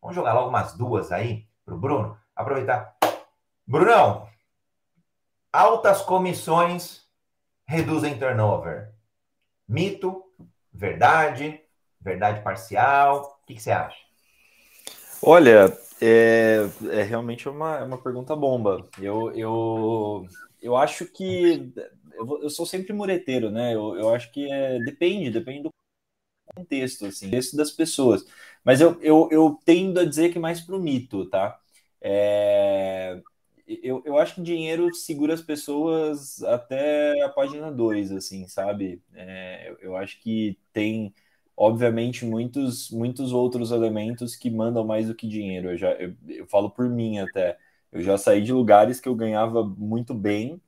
[0.00, 2.18] Vamos jogar logo umas duas aí para o Bruno.
[2.34, 2.96] Aproveitar.
[3.66, 4.28] Brunão,
[5.52, 7.06] altas comissões
[7.64, 8.92] reduzem turnover.
[9.68, 10.24] Mito,
[10.72, 11.60] verdade,
[12.00, 13.38] verdade parcial.
[13.42, 13.96] O que, que você acha?
[15.22, 18.84] Olha, é, é realmente uma, é uma pergunta bomba.
[19.00, 20.26] Eu, eu,
[20.60, 21.72] eu acho que.
[22.14, 23.74] Eu, eu sou sempre mureteiro, né?
[23.74, 25.70] Eu, eu acho que é, depende, depende do
[26.54, 28.24] contexto, assim, contexto das pessoas.
[28.64, 31.60] Mas eu, eu, eu tendo a dizer que mais para o mito, tá?
[32.00, 33.20] É,
[33.66, 39.02] eu, eu acho que dinheiro segura as pessoas até a página 2, assim, sabe?
[39.14, 41.14] É, eu, eu acho que tem,
[41.56, 45.70] obviamente, muitos, muitos outros elementos que mandam mais do que dinheiro.
[45.70, 47.58] Eu, já, eu, eu falo por mim até.
[47.90, 50.60] Eu já saí de lugares que eu ganhava muito bem,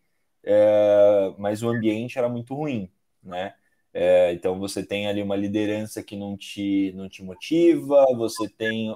[0.45, 2.91] é, mas o ambiente era muito ruim,
[3.23, 3.55] né?
[3.97, 8.89] É, então você tem ali uma liderança que não te, não te motiva, você tem,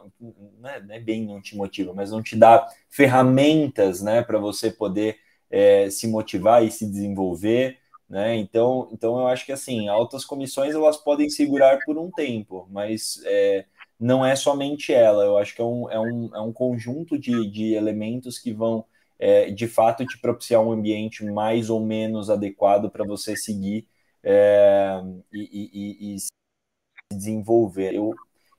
[0.59, 4.41] não é, não é bem não te motiva, mas não te dá ferramentas né, para
[4.41, 5.17] você poder
[5.49, 7.79] é, se motivar e se desenvolver.
[8.09, 8.37] Né?
[8.37, 13.23] Então, então eu acho que assim, altas comissões elas podem segurar por um tempo, mas
[13.25, 13.67] é,
[14.01, 17.49] não é somente ela, eu acho que é um, é um, é um conjunto de,
[17.51, 18.85] de elementos que vão
[19.19, 23.89] é, de fato te propiciar um ambiente mais ou menos adequado para você seguir
[24.23, 25.01] é,
[25.33, 26.29] e, e, e, se
[27.13, 27.95] desenvolver.
[27.95, 28.15] Eu,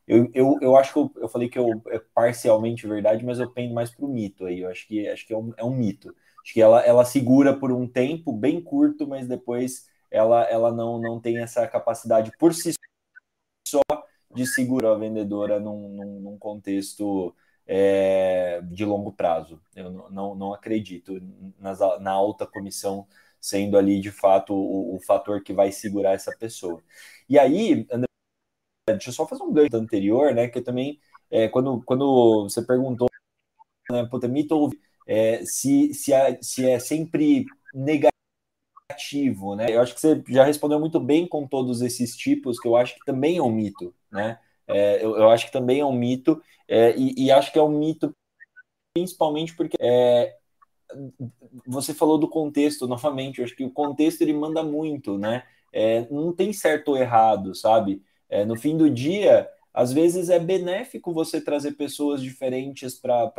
[0.07, 3.49] eu, eu, eu acho que eu, eu falei que eu, é parcialmente verdade, mas eu
[3.51, 4.61] pendo mais para o mito aí.
[4.61, 6.13] Eu acho que, acho que é, um, é um mito.
[6.43, 10.99] Acho que ela, ela segura por um tempo bem curto, mas depois ela, ela não,
[10.99, 12.73] não tem essa capacidade por si
[13.67, 13.81] só
[14.33, 17.35] de segurar a vendedora num, num, num contexto
[17.71, 19.62] é, de longo prazo.
[19.75, 21.21] Eu não, não, acredito
[21.60, 23.08] nas, na alta comissão
[23.39, 26.82] sendo ali de fato o, o fator que vai segurar essa pessoa.
[27.29, 28.08] E aí, André,
[28.88, 30.47] deixa eu só fazer um gancho anterior, né?
[30.49, 33.08] Que eu também, é, quando, quando você perguntou,
[33.91, 34.69] né, puta, mito
[35.08, 39.67] é, se, se, é, se é sempre negativo, né?
[39.69, 42.95] Eu acho que você já respondeu muito bem com todos esses tipos, que eu acho
[42.95, 44.39] que também é um mito, né?
[44.69, 47.62] É, eu, eu, acho que também é um mito, é, e, e, acho que é
[47.62, 48.15] um mito
[48.93, 50.36] principalmente porque é,
[51.67, 55.43] você falou do contexto novamente, eu acho que o contexto ele manda muito, né?
[55.71, 58.03] É, não tem certo ou errado, sabe?
[58.27, 63.32] É, no fim do dia, às vezes é benéfico você trazer pessoas diferentes para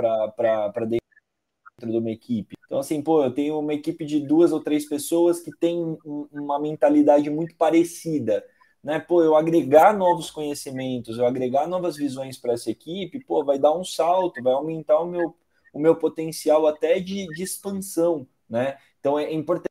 [0.86, 2.56] dentro de uma equipe.
[2.66, 6.58] Então, assim, pô, eu tenho uma equipe de duas ou três pessoas que tem uma
[6.60, 8.44] mentalidade muito parecida.
[8.82, 13.58] Né, pô, eu agregar novos conhecimentos, eu agregar novas visões para essa equipe, pô, vai
[13.58, 15.36] dar um salto, vai aumentar o meu,
[15.74, 18.78] o meu potencial até de, de expansão, né?
[18.98, 19.70] Então é importante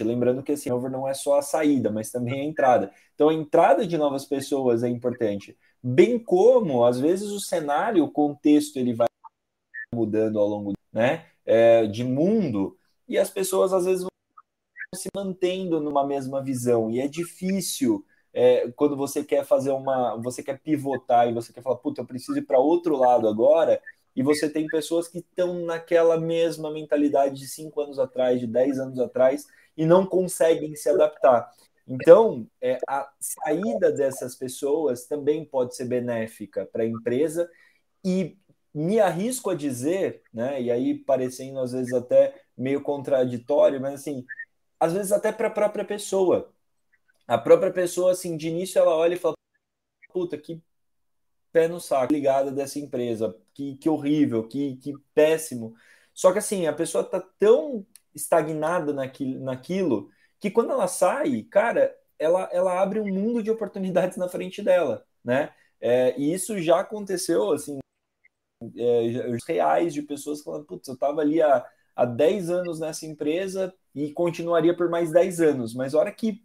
[0.00, 2.92] Lembrando que esse over não é só a saída, mas também a entrada.
[3.14, 5.56] Então, a entrada de novas pessoas é importante.
[5.82, 9.06] Bem como, às vezes, o cenário, o contexto, ele vai
[9.94, 12.76] mudando ao longo né, é, de mundo,
[13.08, 14.10] e as pessoas, às vezes, vão
[14.94, 16.90] se mantendo numa mesma visão.
[16.90, 20.16] E é difícil é, quando você quer fazer uma.
[20.16, 23.80] Você quer pivotar e você quer falar, puta, eu preciso ir para outro lado agora
[24.16, 28.78] e você tem pessoas que estão naquela mesma mentalidade de cinco anos atrás, de dez
[28.78, 29.46] anos atrás,
[29.76, 31.48] e não conseguem se adaptar.
[31.86, 37.48] Então, é, a saída dessas pessoas também pode ser benéfica para a empresa
[38.04, 38.36] e
[38.74, 44.24] me arrisco a dizer, né, e aí parecendo às vezes até meio contraditório, mas assim,
[44.78, 46.52] às vezes até para a própria pessoa.
[47.26, 49.34] A própria pessoa, assim, de início ela olha e fala:
[50.12, 50.62] puta, que
[51.52, 55.74] pé no saco ligada dessa empresa, que, que horrível, que, que péssimo.
[56.14, 60.10] Só que assim, a pessoa tá tão estagnada naquilo, naquilo
[60.40, 65.04] que quando ela sai, cara, ela, ela abre um mundo de oportunidades na frente dela,
[65.24, 65.52] né?
[65.80, 67.78] É, e isso já aconteceu, assim,
[68.76, 71.64] é, reais de pessoas falando, putz, eu tava ali há,
[71.94, 76.42] há 10 anos nessa empresa e continuaria por mais 10 anos, mas a hora que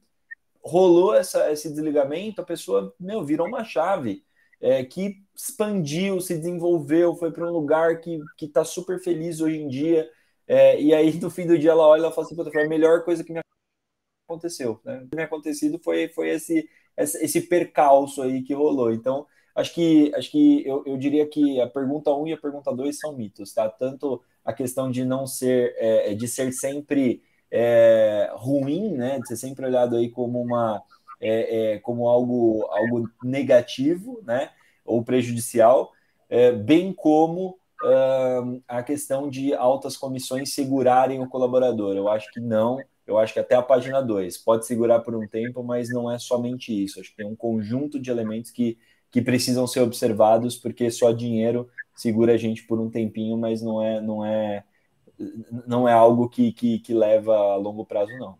[0.63, 4.23] rolou essa, esse desligamento, a pessoa, meu, virou uma chave
[4.61, 9.67] é, que expandiu, se desenvolveu, foi para um lugar que está super feliz hoje em
[9.67, 10.09] dia.
[10.47, 13.03] É, e aí, no fim do dia, ela olha e fala assim: foi a melhor
[13.03, 13.41] coisa que me
[14.27, 14.79] aconteceu.
[14.85, 15.01] Né?
[15.03, 18.91] O que me acontecido foi, foi esse, esse percalço aí que rolou.
[18.93, 22.37] Então, acho que, acho que eu, eu diria que a pergunta 1 um e a
[22.37, 23.69] pergunta 2 são mitos, tá?
[23.69, 27.21] Tanto a questão de não ser, é, de ser sempre
[27.53, 29.19] é, ruim, né?
[29.19, 30.83] De ser sempre olhado aí como uma
[31.23, 34.49] é, é, como algo, algo negativo, né,
[34.83, 35.93] ou prejudicial,
[36.29, 41.95] é, bem como uh, a questão de altas comissões segurarem o colaborador.
[41.95, 45.25] Eu acho que não, eu acho que até a página 2 pode segurar por um
[45.25, 46.99] tempo, mas não é somente isso.
[46.99, 48.77] Acho que tem um conjunto de elementos que,
[49.09, 53.81] que precisam ser observados, porque só dinheiro segura a gente por um tempinho, mas não
[53.81, 54.63] é, não é,
[55.65, 58.37] não é algo que, que, que leva a longo prazo, não.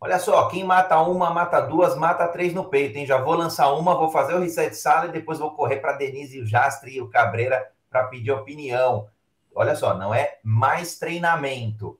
[0.00, 3.06] Olha só, quem mata uma, mata duas, mata três no peito, hein?
[3.06, 6.40] Já vou lançar uma, vou fazer o reset sala e depois vou correr para Denise,
[6.40, 9.08] o Jastre e o Cabreira para pedir opinião.
[9.54, 11.98] Olha só, não é mais treinamento.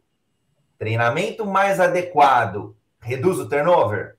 [0.76, 4.16] Treinamento mais adequado reduz o turnover?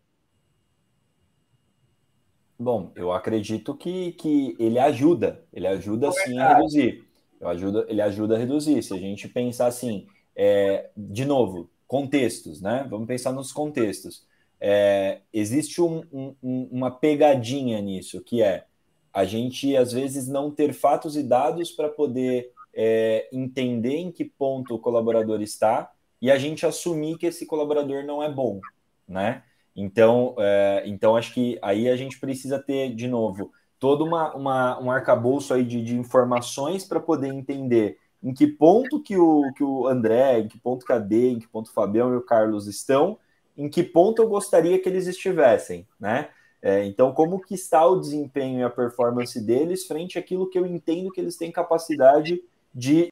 [2.58, 7.05] Bom, eu acredito que, que ele ajuda, ele ajuda sim a reduzir.
[7.46, 8.82] Ajuda, ele ajuda a reduzir.
[8.84, 12.86] Se a gente pensar assim, é, de novo, contextos, né?
[12.90, 14.26] Vamos pensar nos contextos.
[14.60, 18.66] É, existe um, um, uma pegadinha nisso, que é
[19.14, 24.26] a gente às vezes não ter fatos e dados para poder é, entender em que
[24.26, 28.60] ponto o colaborador está e a gente assumir que esse colaborador não é bom,
[29.08, 29.44] né?
[29.76, 33.52] Então, é, então acho que aí a gente precisa ter de novo
[33.86, 39.00] todo uma, uma um arcabouço aí de, de informações para poder entender em que ponto
[39.00, 41.72] que o, que o André, em que ponto que a D, em que ponto o
[41.72, 43.20] Fabião e o Carlos estão,
[43.56, 46.30] em que ponto eu gostaria que eles estivessem, né?
[46.64, 50.66] É, então, como que está o desempenho e a performance deles frente àquilo que eu
[50.66, 52.42] entendo que eles têm capacidade
[52.74, 53.10] de,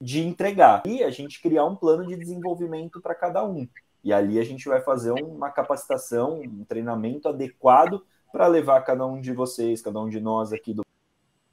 [0.00, 0.82] de entregar.
[0.88, 3.68] E a gente criar um plano de desenvolvimento para cada um.
[4.02, 8.02] E ali a gente vai fazer uma capacitação, um treinamento adequado
[8.34, 10.82] para levar cada um de vocês, cada um de nós aqui do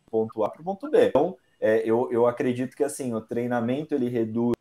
[0.09, 1.09] ponto A para o ponto B.
[1.09, 4.55] Então, é, eu, eu acredito que assim, o treinamento ele reduz,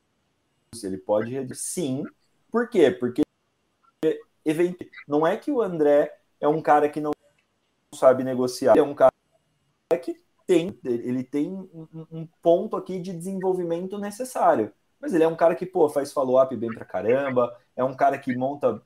[0.84, 2.04] ele pode reduzir, sim.
[2.50, 2.90] Por quê?
[2.90, 3.22] Porque
[5.08, 7.12] não é que o André é um cara que não
[7.94, 9.10] sabe negociar, é um cara
[10.02, 14.70] que tem, ele tem um, um ponto aqui de desenvolvimento necessário.
[15.00, 18.18] Mas ele é um cara que, pô, faz follow-up bem pra caramba, é um cara
[18.18, 18.82] que monta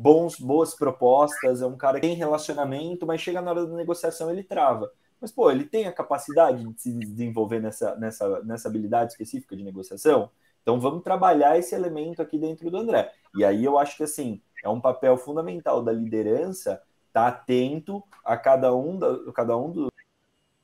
[0.00, 4.30] bons, boas propostas, é um cara que tem relacionamento, mas chega na hora da negociação
[4.30, 4.90] ele trava.
[5.20, 9.62] Mas, pô, ele tem a capacidade de se desenvolver nessa, nessa, nessa habilidade específica de
[9.62, 10.30] negociação?
[10.62, 13.12] Então, vamos trabalhar esse elemento aqui dentro do André.
[13.36, 18.02] E aí eu acho que, assim, é um papel fundamental da liderança estar tá atento
[18.24, 19.92] a cada um, da, cada um do,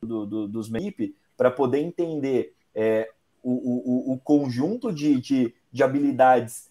[0.03, 3.11] do, do, dos equipe para poder entender é,
[3.43, 6.69] o, o, o conjunto de, de, de habilidades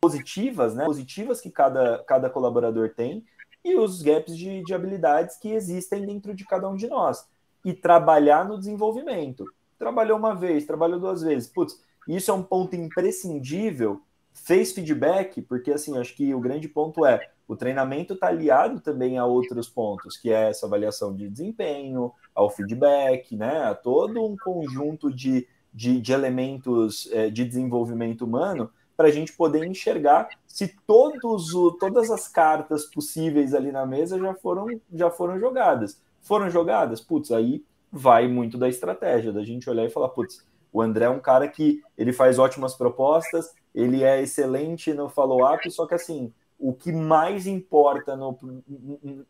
[0.00, 3.24] positivas, né, positivas que cada, cada colaborador tem
[3.62, 7.28] e os gaps de, de habilidades que existem dentro de cada um de nós.
[7.62, 9.44] E trabalhar no desenvolvimento.
[9.78, 11.46] Trabalhou uma vez, trabalhou duas vezes.
[11.46, 11.78] Putz,
[12.08, 14.00] isso é um ponto imprescindível.
[14.32, 19.18] Fez feedback, porque assim, acho que o grande ponto é o treinamento está aliado também
[19.18, 23.64] a outros pontos, que é essa avaliação de desempenho, ao feedback, né?
[23.64, 28.70] A todo um conjunto de, de, de elementos é, de desenvolvimento humano
[29.00, 34.18] para a gente poder enxergar se todos o, todas as cartas possíveis ali na mesa
[34.18, 35.98] já foram, já foram jogadas.
[36.20, 37.00] Foram jogadas?
[37.00, 41.08] Putz, aí vai muito da estratégia, da gente olhar e falar, putz, o André é
[41.08, 46.30] um cara que ele faz ótimas propostas, ele é excelente no follow-up, só que assim,
[46.58, 48.36] o que mais importa no,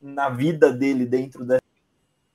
[0.02, 1.62] na vida dele dentro dessa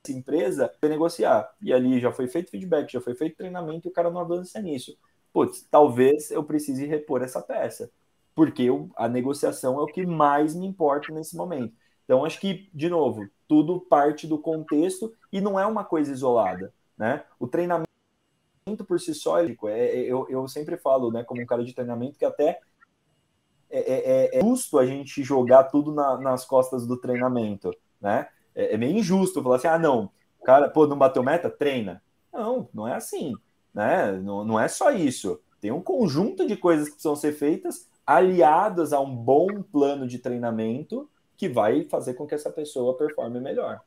[0.08, 1.50] empresa é negociar.
[1.60, 4.58] E ali já foi feito feedback, já foi feito treinamento e o cara não avança
[4.58, 4.96] nisso
[5.36, 7.90] putz, talvez eu precise repor essa peça,
[8.34, 11.74] porque eu, a negociação é o que mais me importa nesse momento.
[12.06, 16.72] Então, acho que, de novo, tudo parte do contexto e não é uma coisa isolada,
[16.96, 17.22] né?
[17.38, 17.86] O treinamento
[18.88, 22.18] por si só, é, é, eu, eu sempre falo, né, como um cara de treinamento,
[22.18, 22.58] que até
[23.68, 23.80] é,
[24.34, 28.26] é, é justo a gente jogar tudo na, nas costas do treinamento, né?
[28.54, 30.10] É, é meio injusto falar assim, ah, não,
[30.46, 31.50] cara, pô, não bateu meta?
[31.50, 32.02] Treina.
[32.32, 33.34] Não, não é assim
[33.76, 34.10] né?
[34.12, 35.38] Não, não é só isso.
[35.60, 40.18] Tem um conjunto de coisas que precisam ser feitas aliadas a um bom plano de
[40.18, 43.82] treinamento que vai fazer com que essa pessoa performe melhor.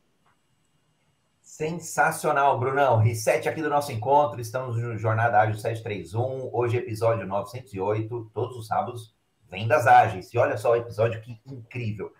[1.41, 2.97] Sensacional, Brunão.
[2.97, 4.39] Reset aqui do nosso encontro.
[4.39, 6.51] Estamos no Jornada Ágil 731.
[6.53, 8.29] Hoje, episódio 908.
[8.31, 9.15] Todos os sábados,
[9.49, 10.31] vendas ágeis.
[10.31, 12.13] E olha só o episódio que incrível.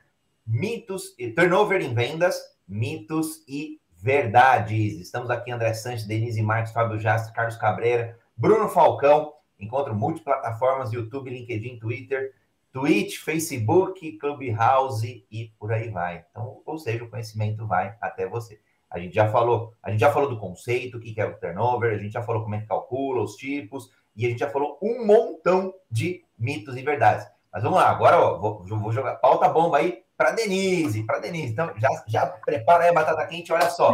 [0.47, 5.00] Mitos e turnover em vendas, mitos e verdades.
[5.00, 9.34] Estamos aqui, André Sanches, Denise Marques, Fábio Jastre, Carlos Cabreira, Bruno Falcão.
[9.60, 12.34] Encontro multiplataformas, YouTube, LinkedIn, Twitter,
[12.72, 16.24] Twitch, Facebook, Clubhouse e por aí vai.
[16.32, 18.62] Então, ou seja, o conhecimento vai até você.
[18.89, 21.93] A gente já falou, a gente já falou do conceito, o que é o turnover,
[21.93, 24.80] a gente já falou como é que calcula os tipos, e a gente já falou
[24.82, 27.28] um montão de mitos e verdades.
[27.52, 31.53] Mas vamos lá, agora ó, vou, vou jogar pauta bomba aí para Denise, para Denise.
[31.53, 33.89] Então, já, já prepara aí a batata quente, olha só.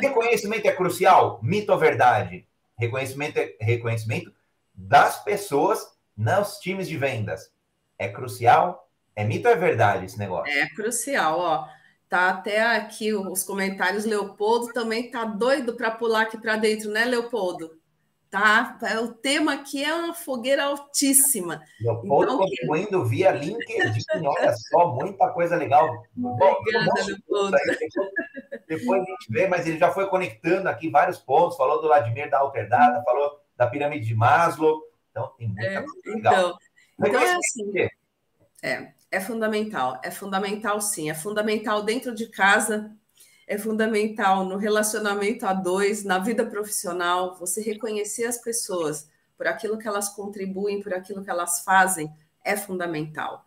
[0.00, 1.40] Reconhecimento é crucial?
[1.42, 2.48] Mito ou verdade?
[2.78, 4.32] Reconhecimento é reconhecimento
[4.74, 5.86] das pessoas
[6.16, 7.52] nos times de vendas.
[7.98, 8.88] É crucial?
[9.14, 10.50] É mito ou é verdade esse negócio?
[10.50, 11.68] É crucial, ó.
[12.08, 14.06] Tá até aqui os comentários.
[14.06, 17.78] Leopoldo também tá doido para pular aqui para dentro, né, Leopoldo?
[18.32, 18.78] Tá?
[18.82, 21.62] É, o tema aqui é uma fogueira altíssima.
[21.78, 26.02] Leopoldo então, contribuindo via LinkedIn, olha só, muita coisa legal.
[26.16, 27.56] Obrigada, Leopoldo.
[28.66, 32.30] Depois a gente vê, mas ele já foi conectando aqui vários pontos, falou do Vladimir
[32.30, 34.80] da Alterdata, falou da pirâmide de Maslow,
[35.10, 36.32] então tem muita é, coisa legal.
[36.32, 36.58] Então,
[37.06, 37.72] então é assim,
[38.62, 42.90] é, é fundamental, é fundamental sim, é fundamental dentro de casa,
[43.52, 49.76] é fundamental no relacionamento a dois, na vida profissional, você reconhecer as pessoas por aquilo
[49.76, 52.10] que elas contribuem, por aquilo que elas fazem,
[52.42, 53.44] é fundamental.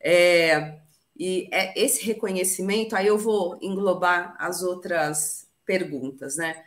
[0.00, 0.78] É,
[1.16, 6.62] e é esse reconhecimento, aí eu vou englobar as outras perguntas, né?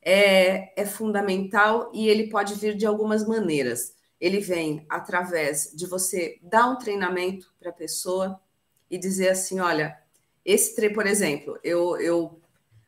[0.00, 3.92] É, é fundamental e ele pode vir de algumas maneiras.
[4.20, 8.40] Ele vem através de você dar um treinamento para a pessoa
[8.88, 9.98] e dizer assim: olha,
[10.46, 12.40] esse por exemplo, eu, eu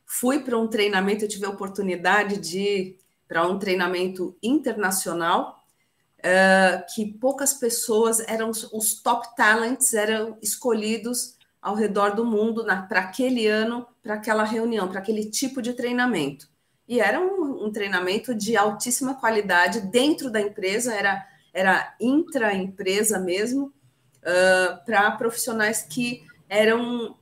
[0.06, 5.64] fui para um treinamento, eu tive a oportunidade de ir para um treinamento internacional,
[6.20, 13.00] uh, que poucas pessoas eram os top talents, eram escolhidos ao redor do mundo para
[13.00, 16.48] aquele ano, para aquela reunião, para aquele tipo de treinamento.
[16.86, 23.72] E era um, um treinamento de altíssima qualidade dentro da empresa, era, era intra-empresa mesmo,
[24.22, 27.18] uh, para profissionais que eram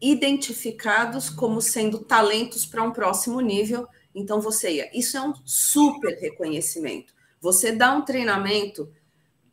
[0.00, 3.86] identificados como sendo talentos para um próximo nível.
[4.14, 4.90] Então, você ia.
[4.96, 7.14] Isso é um super reconhecimento.
[7.40, 8.92] Você dá um treinamento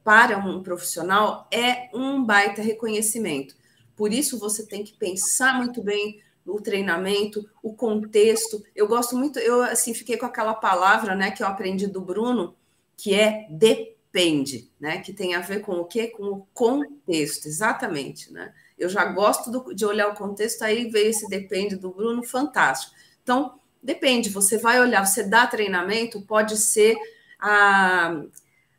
[0.03, 3.55] para um profissional é um baita reconhecimento.
[3.95, 8.63] Por isso, você tem que pensar muito bem no treinamento, o contexto.
[8.75, 12.55] Eu gosto muito, eu assim fiquei com aquela palavra, né, que eu aprendi do Bruno,
[12.95, 16.07] que é depende, né, que tem a ver com o quê?
[16.07, 18.53] Com o contexto, exatamente, né?
[18.77, 22.93] Eu já gosto do, de olhar o contexto, aí veio esse depende do Bruno, fantástico.
[23.23, 26.95] Então, depende, você vai olhar, você dá treinamento, pode ser
[27.39, 28.21] a,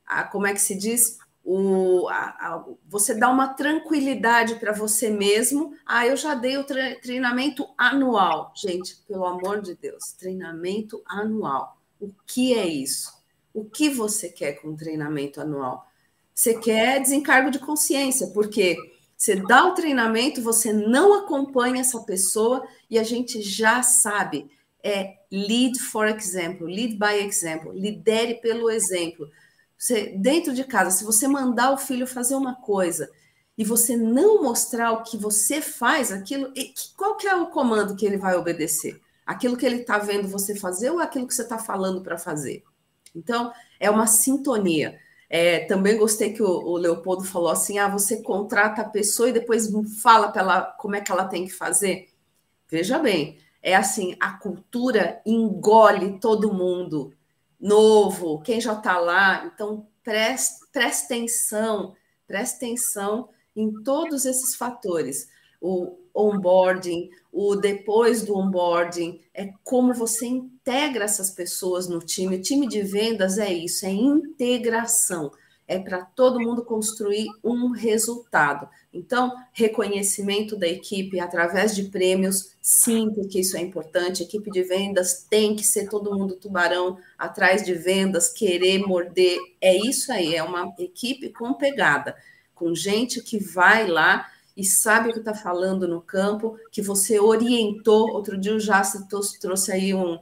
[0.07, 1.19] a como é que se diz?
[1.45, 5.75] O, a, a, você dá uma tranquilidade para você mesmo.
[5.87, 8.53] Ah, eu já dei o tre treinamento anual.
[8.57, 11.79] Gente, pelo amor de Deus, treinamento anual.
[12.01, 13.17] O que é isso?
[13.55, 15.89] O que você quer com treinamento anual?
[16.35, 18.77] Você quer desencargo de consciência, porque
[19.17, 24.51] Você dá o treinamento, você não acompanha essa pessoa e a gente já sabe.
[24.83, 29.29] É lead for example, lead by example, lidere pelo exemplo.
[29.77, 33.11] Você, dentro de casa, se você mandar o filho fazer uma coisa
[33.57, 36.53] e você não mostrar o que você faz, aquilo,
[36.97, 39.01] qual que é o comando que ele vai obedecer?
[39.25, 42.63] Aquilo que ele está vendo você fazer ou aquilo que você está falando para fazer?
[43.15, 45.01] Então, é uma sintonia.
[45.29, 49.33] É, também gostei que o, o, Leopoldo falou assim: ah, você contrata a pessoa e
[49.33, 49.69] depois
[50.03, 52.09] fala para ela como é que ela tem que fazer.
[52.69, 57.13] Veja bem, é assim: a cultura engole todo mundo,
[57.61, 59.45] novo, quem já está lá.
[59.47, 61.95] Então, preste, preste atenção,
[62.27, 65.29] preste atenção em todos esses fatores.
[65.61, 72.37] O onboarding, o depois do onboarding, é como você integra essas pessoas no time.
[72.37, 75.31] O time de vendas é isso, é integração.
[75.69, 78.69] É para todo mundo construir um resultado.
[78.95, 84.23] Então, reconhecimento da equipe através de prêmios, sim, porque isso é importante.
[84.23, 89.39] Equipe de vendas tem que ser todo mundo tubarão atrás de vendas, querer morder.
[89.61, 92.15] É isso aí, é uma equipe com pegada
[92.57, 94.27] com gente que vai lá
[94.57, 98.11] e sabe o que está falando no campo, que você orientou.
[98.13, 99.07] Outro dia o Jasta
[99.39, 100.19] trouxe aí um,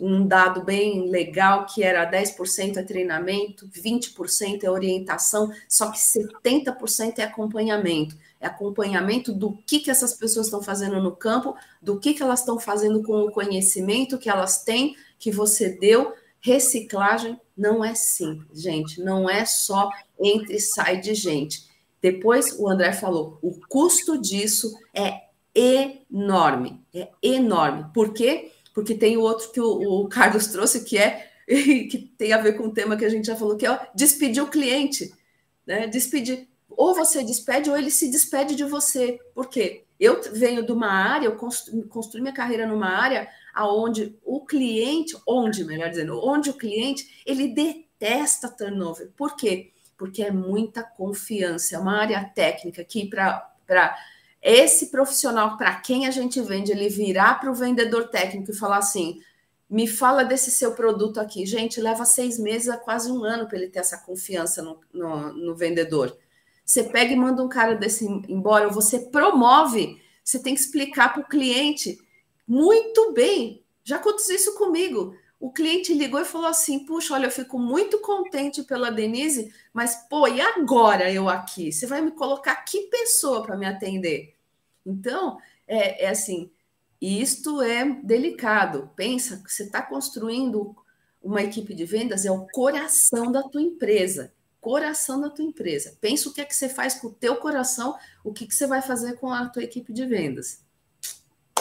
[0.00, 7.18] um dado bem legal, que era 10% é treinamento, 20% é orientação, só que 70%
[7.18, 8.16] é acompanhamento.
[8.40, 12.40] É acompanhamento do que, que essas pessoas estão fazendo no campo, do que, que elas
[12.40, 16.14] estão fazendo com o conhecimento que elas têm, que você deu.
[16.40, 21.71] Reciclagem não é simples, gente, não é só entre e sai de gente
[22.02, 27.86] depois o André falou, o custo disso é enorme, é enorme.
[27.94, 28.50] Por quê?
[28.74, 32.56] Porque tem o outro que o, o Carlos trouxe, que é que tem a ver
[32.56, 35.12] com o tema que a gente já falou, que é despedir o cliente,
[35.66, 35.86] né?
[35.86, 36.48] Despedir.
[36.68, 39.20] Ou você despede, ou ele se despede de você.
[39.34, 39.84] Por quê?
[40.00, 45.16] Eu venho de uma área, eu constru, construí minha carreira numa área aonde o cliente,
[45.26, 49.10] onde, melhor dizendo, onde o cliente, ele detesta turnover.
[49.16, 49.70] Por quê?
[50.02, 53.96] Porque é muita confiança, é uma área técnica que para
[54.42, 58.78] esse profissional, para quem a gente vende, ele virar para o vendedor técnico e falar
[58.78, 59.20] assim:
[59.70, 61.46] me fala desse seu produto aqui.
[61.46, 65.32] Gente, leva seis meses a quase um ano para ele ter essa confiança no, no,
[65.34, 66.18] no vendedor.
[66.64, 71.12] Você pega e manda um cara desse embora, ou você promove, você tem que explicar
[71.12, 71.96] para o cliente
[72.44, 73.62] muito bem.
[73.84, 77.98] Já aconteceu isso comigo o cliente ligou e falou assim: Puxa, olha, eu fico muito
[77.98, 81.72] contente pela Denise, mas pô, e agora eu aqui?
[81.72, 84.36] Você vai me colocar que pessoa para me atender?
[84.86, 86.48] Então, é, é, assim:
[87.00, 88.92] isto é delicado.
[88.94, 90.76] Pensa você está construindo
[91.20, 94.32] uma equipe de vendas, é o coração da tua empresa.
[94.60, 95.98] Coração da tua empresa.
[96.00, 98.64] Pensa o que é que você faz com o teu coração, o que, que você
[98.64, 100.61] vai fazer com a tua equipe de vendas.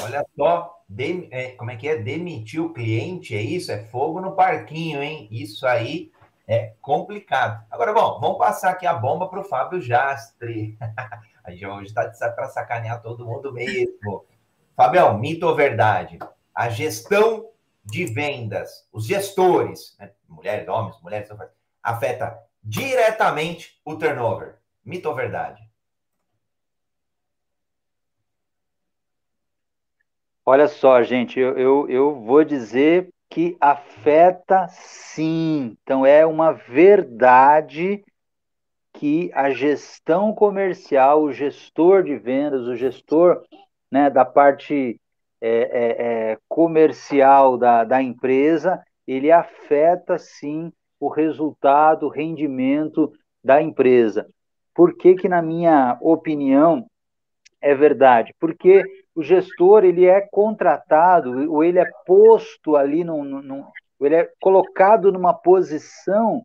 [0.04, 0.84] Olha só,
[1.32, 1.98] é, como é que é?
[1.98, 3.72] Demitir o cliente, é isso?
[3.72, 5.28] É fogo no parquinho, hein?
[5.32, 6.12] Isso aí
[6.48, 7.64] é complicado.
[7.70, 10.78] Agora, bom, vamos passar aqui a bomba para o Fábio Jastre.
[11.44, 14.26] a gente hoje está para sacanear todo mundo mesmo.
[14.76, 16.20] Fabião, mito ou verdade?
[16.54, 17.50] A gestão
[17.84, 20.12] de vendas, os gestores, né?
[20.28, 21.30] mulheres, homens, mulheres,
[21.82, 24.58] afeta diretamente o turnover.
[24.84, 25.71] Mito ou verdade?
[30.46, 35.78] Olha só, gente, eu, eu, eu vou dizer que afeta sim.
[35.84, 38.04] Então, é uma verdade
[38.94, 43.44] que a gestão comercial, o gestor de vendas, o gestor
[43.92, 45.00] né, da parte
[45.40, 53.12] é, é, é, comercial da, da empresa, ele afeta sim o resultado, o rendimento
[53.44, 54.28] da empresa.
[54.74, 56.86] Por que, que na minha opinião,
[57.60, 58.34] é verdade?
[58.40, 58.84] Porque
[59.16, 63.66] o gestor ele é contratado ou ele é posto ali num, num
[64.00, 66.44] ele é colocado numa posição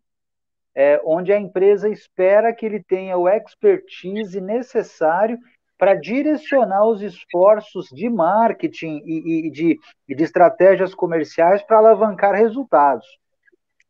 [0.74, 5.38] é, onde a empresa espera que ele tenha o expertise necessário
[5.78, 12.34] para direcionar os esforços de marketing e, e de, e de estratégias comerciais para alavancar
[12.34, 13.06] resultados.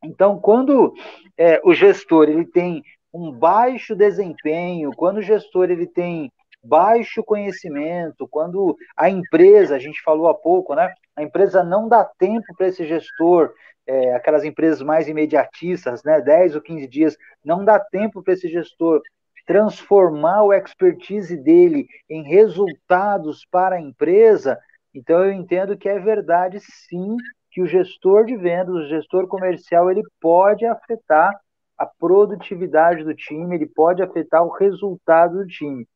[0.05, 0.95] Então, quando
[1.37, 6.31] é, o gestor ele tem um baixo desempenho, quando o gestor ele tem
[6.66, 10.92] baixo conhecimento, quando a empresa, a gente falou há pouco, né?
[11.14, 13.52] A empresa não dá tempo para esse gestor,
[13.86, 16.20] é, aquelas empresas mais imediatistas, né?
[16.20, 19.00] 10 ou 15 dias, não dá tempo para esse gestor
[19.46, 24.58] transformar o expertise dele em resultados para a empresa.
[24.92, 27.16] Então eu entendo que é verdade sim
[27.52, 31.32] que o gestor de vendas, o gestor comercial, ele pode afetar
[31.78, 35.86] a produtividade do time, ele pode afetar o resultado do time.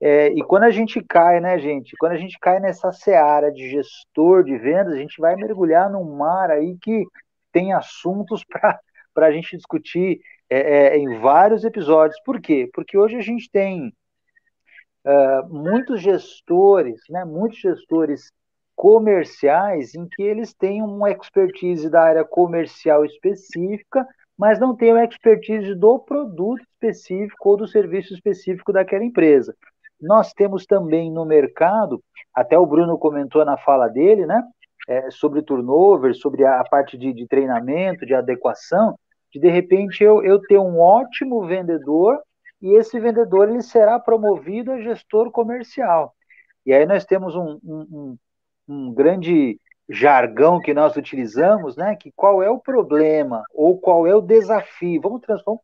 [0.00, 1.96] É, e quando a gente cai, né, gente?
[1.98, 6.16] Quando a gente cai nessa seara de gestor de vendas, a gente vai mergulhar num
[6.16, 7.04] mar aí que
[7.52, 8.44] tem assuntos
[9.12, 12.20] para a gente discutir é, é, em vários episódios.
[12.24, 12.70] Por quê?
[12.72, 13.92] Porque hoje a gente tem
[15.04, 18.30] uh, muitos gestores, né, muitos gestores
[18.76, 24.06] comerciais em que eles têm uma expertise da área comercial específica,
[24.38, 29.52] mas não têm uma expertise do produto específico ou do serviço específico daquela empresa.
[30.00, 32.02] Nós temos também no mercado,
[32.34, 34.42] até o Bruno comentou na fala dele, né,
[34.88, 38.98] é, sobre turnover, sobre a parte de, de, treinamento, de adequação,
[39.32, 42.18] de de repente eu, eu ter um ótimo vendedor
[42.62, 46.14] e esse vendedor ele será promovido a gestor comercial.
[46.64, 48.16] E aí nós temos um, um,
[48.68, 51.96] um grande jargão que nós utilizamos, né?
[51.96, 55.00] Que qual é o problema ou qual é o desafio?
[55.00, 55.60] Vamos transformar,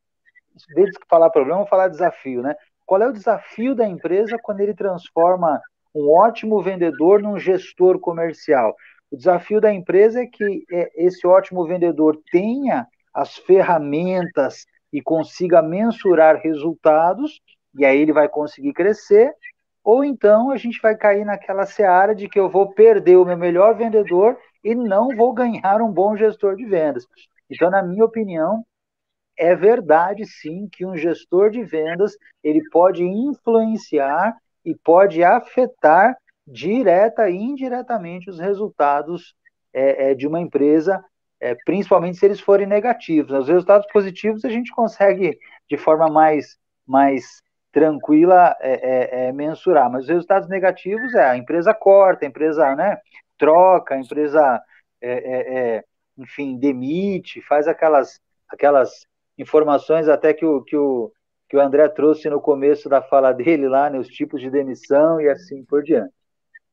[0.74, 2.54] desde que falar problema, vamos falar desafio, né?
[2.86, 5.60] Qual é o desafio da empresa quando ele transforma
[5.94, 8.74] um ótimo vendedor num gestor comercial?
[9.10, 15.62] O desafio da empresa é que é, esse ótimo vendedor tenha as ferramentas e consiga
[15.62, 17.40] mensurar resultados,
[17.76, 19.32] e aí ele vai conseguir crescer,
[19.82, 23.36] ou então a gente vai cair naquela seara de que eu vou perder o meu
[23.36, 27.06] melhor vendedor e não vou ganhar um bom gestor de vendas.
[27.50, 28.64] Então, na minha opinião,
[29.36, 36.16] é verdade sim que um gestor de vendas ele pode influenciar e pode afetar
[36.46, 39.34] direta e indiretamente os resultados
[39.72, 41.04] é, é, de uma empresa,
[41.40, 43.32] é, principalmente se eles forem negativos.
[43.32, 46.56] Os resultados positivos a gente consegue de forma mais,
[46.86, 52.28] mais tranquila é, é, é, mensurar, mas os resultados negativos é a empresa corta, a
[52.28, 52.98] empresa né,
[53.36, 54.62] troca, a empresa,
[56.16, 59.06] enfim, demite, faz aquelas, aquelas
[59.38, 61.12] informações até que o, que o,
[61.48, 65.20] que o André trouxe no começo da fala dele lá, né, os tipos de demissão
[65.20, 66.12] e assim por diante.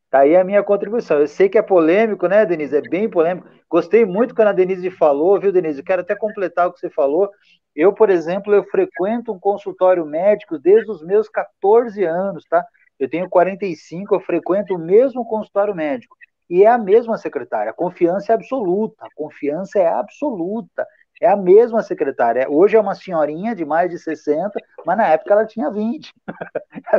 [0.10, 1.20] Tá aí a minha contribuição.
[1.20, 2.76] Eu sei que é polêmico, né, Denise?
[2.76, 3.48] É bem polêmico.
[3.70, 5.80] Gostei muito quando a Denise falou, viu, Denise?
[5.80, 7.30] Eu quero até completar o que você falou.
[7.74, 12.66] Eu, por exemplo, eu frequento um consultório médico desde os meus 14 anos, tá?
[13.00, 16.18] Eu tenho 45, eu frequento o mesmo consultório médico.
[16.50, 17.72] E é a mesma secretária.
[17.72, 19.06] A confiança é absoluta.
[19.06, 20.86] A confiança é absoluta.
[21.22, 22.50] É a mesma secretária.
[22.50, 24.52] Hoje é uma senhorinha de mais de 60,
[24.84, 26.12] mas na época ela tinha 20,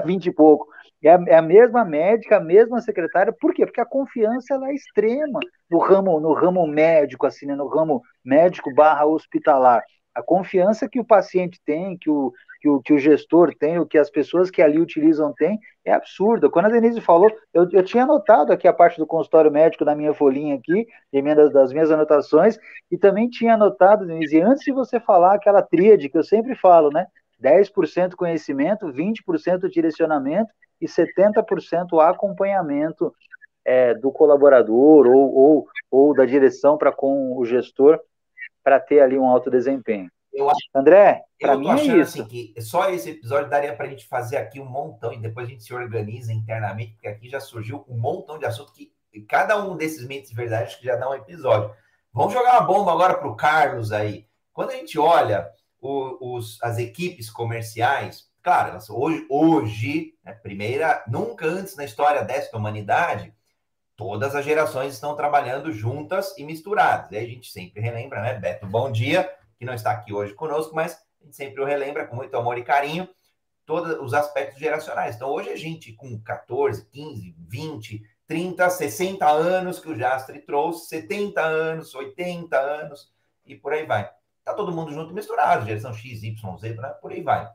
[0.07, 0.69] 20 e pouco.
[1.03, 3.33] É a, é a, mesma médica, a mesma secretária.
[3.33, 3.67] Por quê?
[3.67, 7.57] Porque a confiança ela é extrema no ramo, no ramo médico, assim, né?
[7.57, 9.83] no ramo médico barra hospitalar.
[10.15, 13.87] A confiança que o paciente tem, que o, que o, que o gestor tem, o
[13.87, 16.49] que as pessoas que ali utilizam têm, é absurda.
[16.49, 19.97] Quando a Denise falou, eu, eu tinha anotado aqui a parte do consultório médico da
[19.97, 20.87] minha folhinha aqui,
[21.53, 22.59] das minhas anotações,
[22.91, 26.91] e também tinha anotado, Denise, antes de você falar aquela tríade que eu sempre falo,
[26.91, 27.07] né?
[27.43, 33.13] 10% conhecimento, 20% direcionamento e 70% acompanhamento
[33.65, 37.99] é, do colaborador ou, ou, ou da direção para com o gestor
[38.63, 40.11] para ter ali um alto desempenho.
[40.33, 42.23] Eu acho, André, para mim é isso.
[42.23, 45.47] Assim, que só esse episódio daria para a gente fazer aqui um montão e depois
[45.47, 48.93] a gente se organiza internamente, porque aqui já surgiu um montão de assunto que
[49.29, 51.75] cada um desses mitos e verdades que já dá um episódio.
[52.13, 54.27] Vamos jogar uma bomba agora para o Carlos aí.
[54.53, 55.51] Quando a gente olha
[55.81, 62.23] o, os, as equipes comerciais, claro, elas, hoje, hoje né, primeira, nunca antes na história
[62.23, 63.35] desta humanidade,
[63.97, 67.11] todas as gerações estão trabalhando juntas e misturadas.
[67.13, 68.35] E a gente sempre relembra, né?
[68.35, 72.07] Beto, bom dia que não está aqui hoje conosco, mas a gente sempre o relembra
[72.07, 73.09] com muito amor e carinho
[73.65, 75.17] todos os aspectos geracionais.
[75.17, 80.89] Então, hoje a gente com 14, 15, 20, 30, 60 anos que o Jastre trouxe,
[80.89, 83.13] 70 anos, 80 anos
[83.47, 84.11] e por aí vai.
[84.45, 86.89] Tá todo mundo junto misturado, geração X, Y, Z, né?
[87.01, 87.49] por aí vai.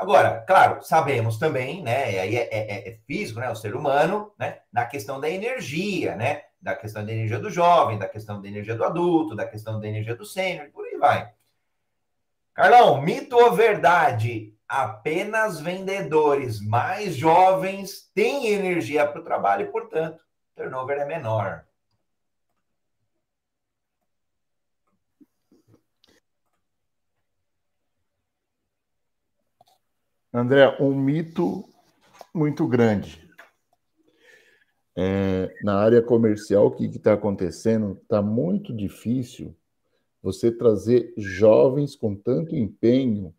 [0.00, 2.04] Agora, claro, sabemos também, né?
[2.20, 3.50] Aí é, é, é, físico, né?
[3.50, 4.60] O ser humano, né?
[4.72, 6.44] Na questão da energia, né?
[6.58, 9.86] Da questão da energia do jovem, da questão da energia do adulto, da questão da
[9.86, 11.30] energia do sênior, por aí vai.
[12.54, 14.54] Carlão, mito ou verdade?
[14.66, 20.24] Apenas vendedores mais jovens têm energia para o trabalho e, portanto,
[20.56, 21.66] turnover é menor.
[30.32, 31.64] André, um mito
[32.32, 33.28] muito grande.
[34.96, 37.98] É, na área comercial, o que está acontecendo?
[38.00, 39.56] Está muito difícil
[40.22, 43.34] você trazer jovens com tanto empenho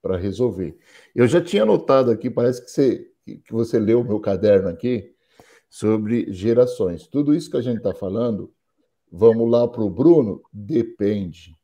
[0.00, 0.78] para resolver.
[1.14, 5.14] Eu já tinha notado aqui, parece que você, que você leu o meu caderno aqui,
[5.68, 7.06] sobre gerações.
[7.06, 8.50] Tudo isso que a gente está falando,
[9.12, 10.42] vamos lá para o Bruno?
[10.50, 11.54] Depende.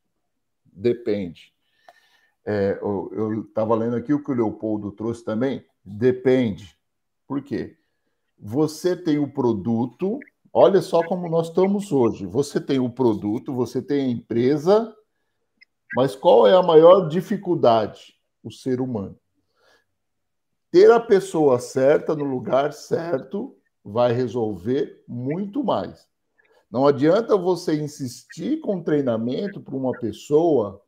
[0.65, 1.56] Depende.
[2.49, 5.65] É, eu estava lendo aqui o que o Leopoldo trouxe também.
[5.83, 6.77] Depende.
[7.27, 7.75] Por quê?
[8.39, 10.17] Você tem o produto,
[10.53, 12.25] olha só como nós estamos hoje.
[12.25, 14.95] Você tem o produto, você tem a empresa,
[15.93, 18.15] mas qual é a maior dificuldade?
[18.41, 19.19] O ser humano.
[20.71, 26.07] Ter a pessoa certa no lugar certo vai resolver muito mais.
[26.71, 30.81] Não adianta você insistir com treinamento para uma pessoa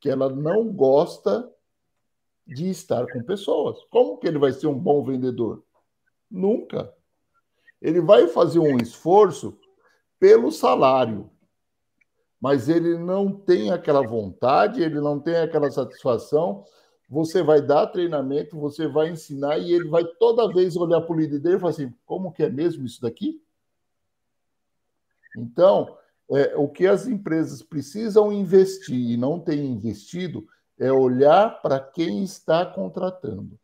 [0.00, 1.50] que ela não gosta
[2.46, 3.78] de estar com pessoas.
[3.90, 5.64] Como que ele vai ser um bom vendedor?
[6.30, 6.92] Nunca.
[7.80, 9.58] Ele vai fazer um esforço
[10.18, 11.30] pelo salário,
[12.40, 16.64] mas ele não tem aquela vontade, ele não tem aquela satisfação.
[17.08, 21.18] Você vai dar treinamento, você vai ensinar e ele vai toda vez olhar para o
[21.18, 23.42] líder dele e falar assim: como que é mesmo isso daqui?
[25.36, 25.96] Então,
[26.30, 30.46] é, o que as empresas precisam investir e não têm investido
[30.78, 33.58] é olhar para quem está contratando.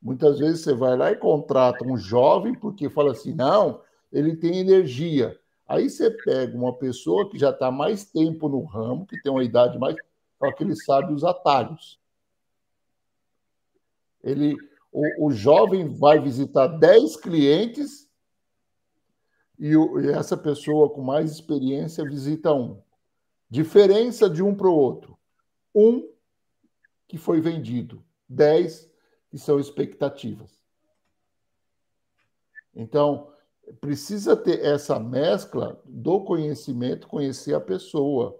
[0.00, 3.80] Muitas vezes você vai lá e contrata um jovem porque fala assim: não,
[4.12, 5.38] ele tem energia.
[5.66, 9.42] Aí você pega uma pessoa que já está mais tempo no ramo, que tem uma
[9.42, 9.96] idade mais,
[10.38, 11.98] só que ele sabe os atalhos.
[14.22, 14.56] Ele,
[14.92, 18.05] o, o jovem vai visitar 10 clientes
[19.58, 22.80] e, o, e essa pessoa com mais experiência visita um.
[23.48, 25.18] Diferença de um para o outro:
[25.74, 26.08] um
[27.06, 28.90] que foi vendido, dez
[29.30, 30.50] que são expectativas.
[32.74, 33.32] Então,
[33.80, 38.38] precisa ter essa mescla do conhecimento, conhecer a pessoa.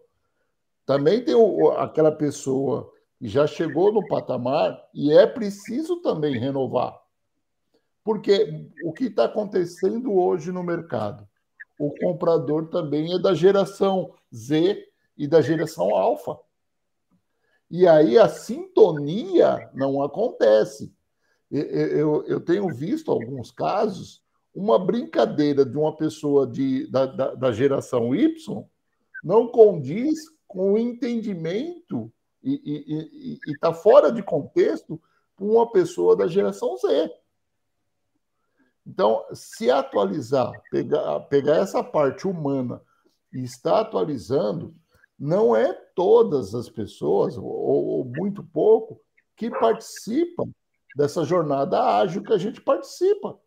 [0.84, 7.05] Também tem o, aquela pessoa que já chegou no patamar e é preciso também renovar.
[8.07, 11.26] Porque o que está acontecendo hoje no mercado?
[11.76, 14.80] O comprador também é da geração Z
[15.18, 16.38] e da geração alfa.
[17.68, 20.94] E aí a sintonia não acontece.
[21.50, 24.22] Eu, eu tenho visto alguns casos,
[24.54, 28.64] uma brincadeira de uma pessoa de, da, da, da geração Y
[29.24, 35.02] não condiz com o entendimento e está fora de contexto
[35.34, 37.11] para uma pessoa da geração Z.
[38.87, 42.80] Então, se atualizar, pegar, pegar essa parte humana
[43.32, 44.74] e estar atualizando,
[45.18, 49.01] não é todas as pessoas, ou, ou muito pouco,
[49.37, 50.45] que participam
[50.97, 53.39] dessa jornada ágil que a gente participa.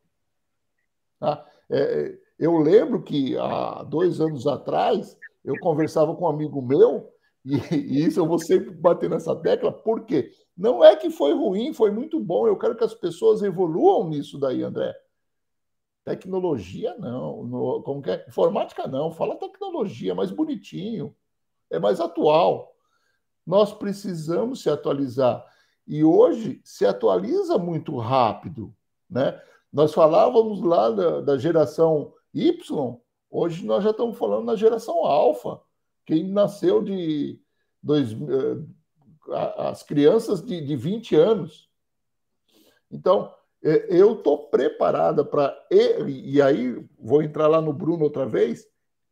[1.20, 1.46] Tá?
[1.70, 7.12] É, eu lembro que há dois anos atrás eu conversava com um amigo meu,
[7.46, 11.74] e, e, isso eu vou sempre bater nessa tecla, porque não é que foi ruim,
[11.74, 12.46] foi muito bom.
[12.46, 14.94] Eu quero que as pessoas evoluam nisso daí, André.
[16.10, 18.26] Tecnologia não, no, como que é?
[18.28, 21.16] Informática não, fala tecnologia, mais bonitinho,
[21.70, 22.76] é mais atual.
[23.46, 25.46] Nós precisamos se atualizar.
[25.86, 28.76] E hoje se atualiza muito rápido,
[29.08, 29.40] né?
[29.72, 33.00] Nós falávamos lá da, da geração Y,
[33.30, 35.62] hoje nós já estamos falando na geração alfa,
[36.08, 37.40] quem nasceu de
[37.84, 38.64] dois, eh,
[39.58, 41.70] as crianças de, de 20 anos.
[42.90, 45.56] Então, é, eu estou preparada para,
[46.08, 48.66] e aí vou entrar lá no Bruno outra vez,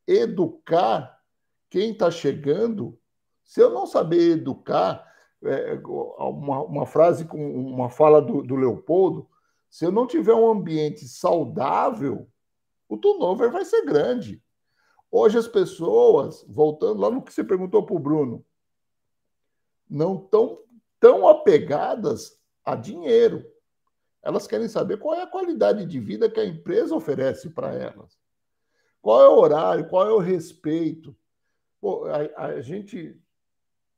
[0.07, 1.21] educar
[1.69, 2.97] quem está chegando.
[3.43, 5.05] Se eu não saber educar,
[5.43, 9.27] é, uma, uma, frase com uma fala do, do Leopoldo,
[9.69, 12.27] se eu não tiver um ambiente saudável,
[12.87, 14.41] o turnover vai ser grande.
[15.11, 18.45] Hoje as pessoas, voltando lá no que você perguntou para o Bruno,
[19.89, 20.59] não estão
[20.99, 23.45] tão apegadas a dinheiro.
[24.21, 28.17] Elas querem saber qual é a qualidade de vida que a empresa oferece para elas.
[29.01, 31.15] Qual é o horário, qual é o respeito.
[31.79, 33.19] Pô, a, a gente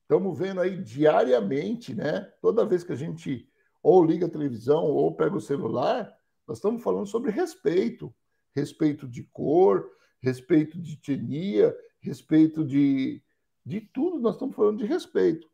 [0.02, 2.22] estamos vendo aí diariamente, né?
[2.42, 3.48] Toda vez que a gente
[3.82, 6.14] ou liga a televisão ou pega o celular,
[6.48, 8.14] nós estamos falando sobre respeito.
[8.56, 9.90] Respeito de cor,
[10.22, 13.22] respeito de etnia, respeito de,
[13.66, 15.50] de tudo, nós estamos falando de respeito.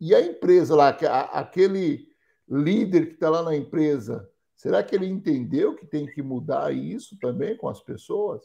[0.00, 2.08] E a empresa lá, aquele
[2.48, 7.18] líder que está lá na empresa, será que ele entendeu que tem que mudar isso
[7.18, 8.42] também com as pessoas?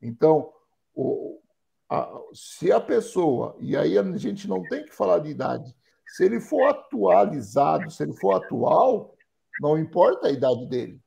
[0.00, 0.52] Então,
[0.94, 1.40] o,
[1.88, 5.74] a, se a pessoa, e aí a gente não tem que falar de idade,
[6.06, 9.14] se ele for atualizado, se ele for atual,
[9.60, 11.00] não importa a idade dele.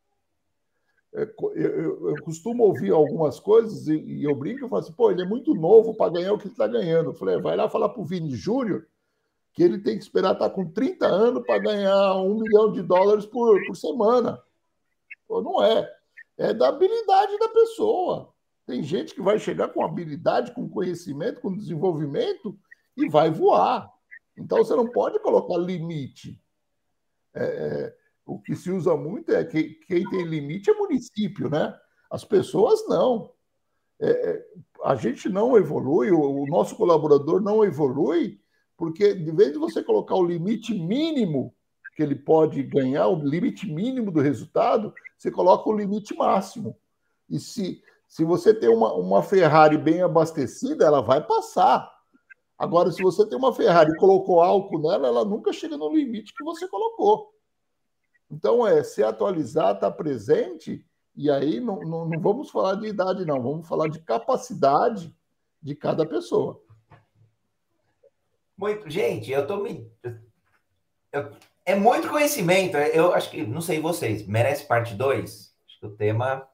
[1.14, 4.94] É, eu, eu, eu costumo ouvir algumas coisas e, e eu brinco e falo assim,
[4.94, 7.12] pô, ele é muito novo para ganhar o que ele está ganhando.
[7.12, 8.88] Eu falei, é, vai lá falar para o Vini Júnior
[9.56, 13.26] que ele tem que esperar estar com 30 anos para ganhar um milhão de dólares
[13.26, 14.44] por, por semana.
[15.26, 15.90] Pô, não é.
[16.38, 18.34] É da habilidade da pessoa.
[18.68, 22.60] Tem gente que vai chegar com habilidade, com conhecimento, com desenvolvimento
[22.98, 23.90] e vai voar.
[24.38, 26.38] Então você não pode colocar limite.
[27.34, 27.96] É, é
[28.26, 31.74] o que se usa muito é que quem tem limite é município, né?
[32.10, 33.32] As pessoas não.
[34.02, 34.46] É, é,
[34.84, 38.42] a gente não evolui, o, o nosso colaborador não evolui,
[38.78, 41.54] porque de vez de você colocar o limite mínimo
[41.96, 46.76] que ele pode ganhar, o limite mínimo do resultado, você coloca o limite máximo.
[47.30, 51.90] E se, se você tem uma, uma Ferrari bem abastecida, ela vai passar.
[52.58, 56.34] Agora, se você tem uma Ferrari e colocou álcool nela, ela nunca chega no limite
[56.36, 57.34] que você colocou.
[58.30, 62.88] Então, é se atualizar, estar tá presente, e aí não, não, não vamos falar de
[62.88, 65.16] idade, não, vamos falar de capacidade
[65.62, 66.62] de cada pessoa.
[68.58, 69.90] Muito, gente, eu tô me.
[71.12, 71.32] Eu...
[71.66, 72.78] É muito conhecimento.
[72.78, 75.56] Eu acho que, não sei vocês, merece parte 2?
[75.68, 76.48] Acho que o tema.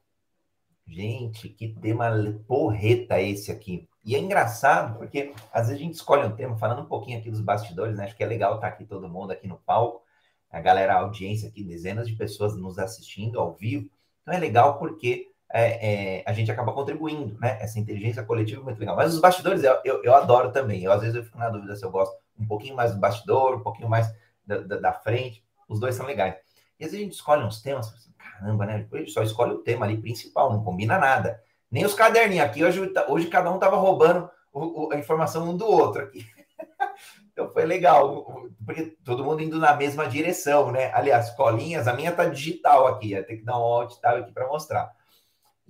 [0.87, 2.11] Gente, que tema
[2.47, 3.87] porreta esse aqui.
[4.03, 7.29] E é engraçado, porque às vezes a gente escolhe um tema, falando um pouquinho aqui
[7.29, 8.05] dos bastidores, né?
[8.05, 10.03] Acho que é legal estar aqui todo mundo aqui no palco,
[10.49, 13.89] a galera, a audiência aqui, dezenas de pessoas nos assistindo ao vivo.
[14.21, 17.57] Então é legal porque é, é, a gente acaba contribuindo, né?
[17.59, 18.95] Essa inteligência coletiva é muito legal.
[18.95, 20.83] Mas os bastidores eu, eu, eu, adoro também.
[20.83, 23.55] Eu, às vezes eu fico na dúvida se eu gosto um pouquinho mais do bastidor,
[23.55, 24.07] um pouquinho mais
[24.45, 25.43] da, da, da frente.
[25.67, 26.35] Os dois são legais.
[26.79, 28.77] E às vezes a gente escolhe uns temas, assim, caramba, né?
[28.79, 31.41] Depois só escolhe o tema ali principal, não combina nada.
[31.69, 35.55] Nem os caderninhos aqui, hoje, hoje cada um estava roubando o, o, a informação um
[35.55, 36.25] do outro aqui.
[37.31, 38.25] então foi legal,
[38.65, 40.91] porque todo mundo indo na mesma direção, né?
[40.93, 44.31] Aliás, colinhas, a minha tá digital aqui, ia ter que dar um alt tab aqui
[44.31, 44.91] para mostrar.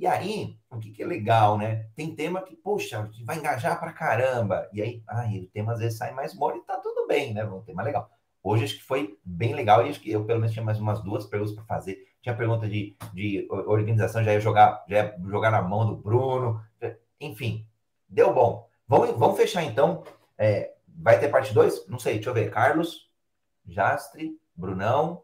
[0.01, 1.85] E aí, o que, que é legal, né?
[1.95, 4.67] Tem tema que, poxa, vai engajar para caramba.
[4.73, 7.45] E aí, ai, o tema às vezes sai mais mole e tá tudo bem, né?
[7.45, 8.09] Um tema legal.
[8.43, 11.03] Hoje acho que foi bem legal e acho que eu pelo menos tinha mais umas
[11.03, 15.51] duas perguntas para fazer tinha pergunta de, de organização, já ia jogar, já ia jogar
[15.51, 16.63] na mão do Bruno.
[17.19, 17.65] Enfim,
[18.07, 18.67] deu bom.
[18.87, 20.03] Vamos, vamos fechar então.
[20.37, 21.87] É, vai ter parte 2?
[21.87, 22.51] Não sei, deixa eu ver.
[22.51, 23.09] Carlos,
[23.67, 25.23] Jastre, Brunão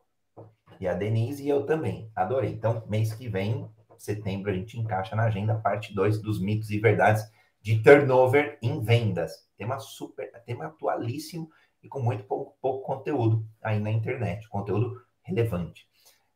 [0.79, 2.11] e a Denise e eu também.
[2.15, 2.51] Adorei.
[2.51, 3.69] Então, mês que vem,
[4.03, 7.23] setembro, a gente encaixa na agenda parte 2 dos mitos e verdades
[7.61, 9.47] de turnover em vendas.
[9.57, 11.49] Tema super, tema atualíssimo
[11.83, 15.87] e com muito pouco, pouco conteúdo aí na internet, conteúdo relevante.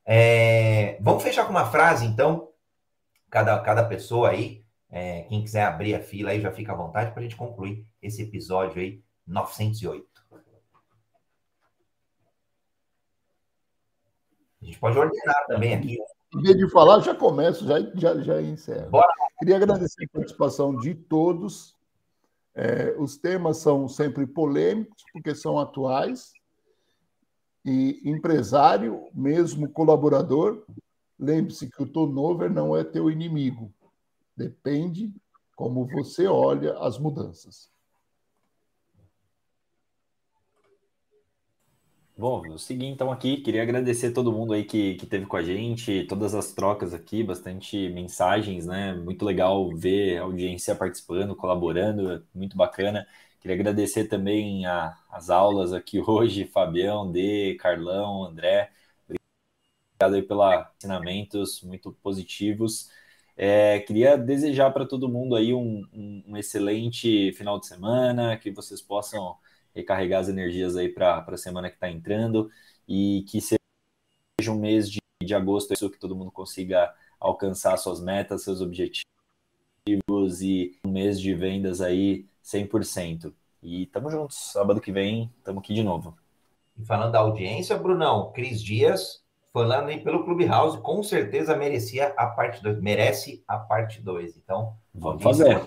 [0.05, 2.49] É, vamos fechar com uma frase, então.
[3.29, 7.11] Cada, cada pessoa aí, é, quem quiser abrir a fila aí, já fica à vontade
[7.11, 10.11] para a gente concluir esse episódio aí, 908.
[14.61, 15.97] A gente pode ordenar também aqui.
[16.39, 18.89] Vez de falar, já começo, já, já, já encerro.
[18.89, 19.11] Bora.
[19.39, 21.75] Queria agradecer a participação de todos.
[22.53, 26.31] É, os temas são sempre polêmicos, porque são atuais.
[27.65, 30.63] E empresário, mesmo colaborador,
[31.19, 33.71] lembre-se que o turnover não é teu inimigo.
[34.35, 35.13] Depende
[35.55, 37.69] como você olha as mudanças.
[42.21, 43.37] Bom, vou seguir então aqui.
[43.37, 47.23] Queria agradecer todo mundo aí que, que teve com a gente, todas as trocas aqui,
[47.23, 48.93] bastante mensagens, né?
[48.93, 53.07] Muito legal ver a audiência participando, colaborando, muito bacana.
[53.39, 58.69] Queria agradecer também a, as aulas aqui hoje, Fabião, D, Carlão, André.
[59.99, 62.89] Obrigado aí pelos ensinamentos muito positivos.
[63.35, 68.51] É, queria desejar para todo mundo aí um, um, um, excelente final de semana, que
[68.51, 69.37] vocês possam
[69.75, 72.49] recarregar as energias aí para a semana que está entrando
[72.87, 78.01] e que seja um mês de, de agosto isso que todo mundo consiga alcançar suas
[78.01, 79.05] metas, seus objetivos
[80.41, 83.33] e um mês de vendas aí 100%.
[83.61, 84.37] E tamo juntos.
[84.51, 86.17] Sábado que vem, tamo aqui de novo.
[86.77, 92.27] E falando da audiência, Brunão, Cris Dias, falando aí pelo Clubhouse, com certeza merecia a
[92.27, 92.81] parte 2.
[92.81, 94.37] Merece a parte 2.
[94.37, 95.63] Então, vamos fazer.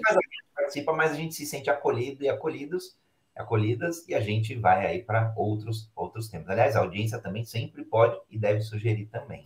[0.54, 2.96] Participa, mas a gente se sente acolhido e acolhidos,
[3.36, 6.48] acolhidas, e a gente vai aí para outros, outros temas.
[6.48, 9.44] Aliás, a audiência também sempre pode e deve sugerir também.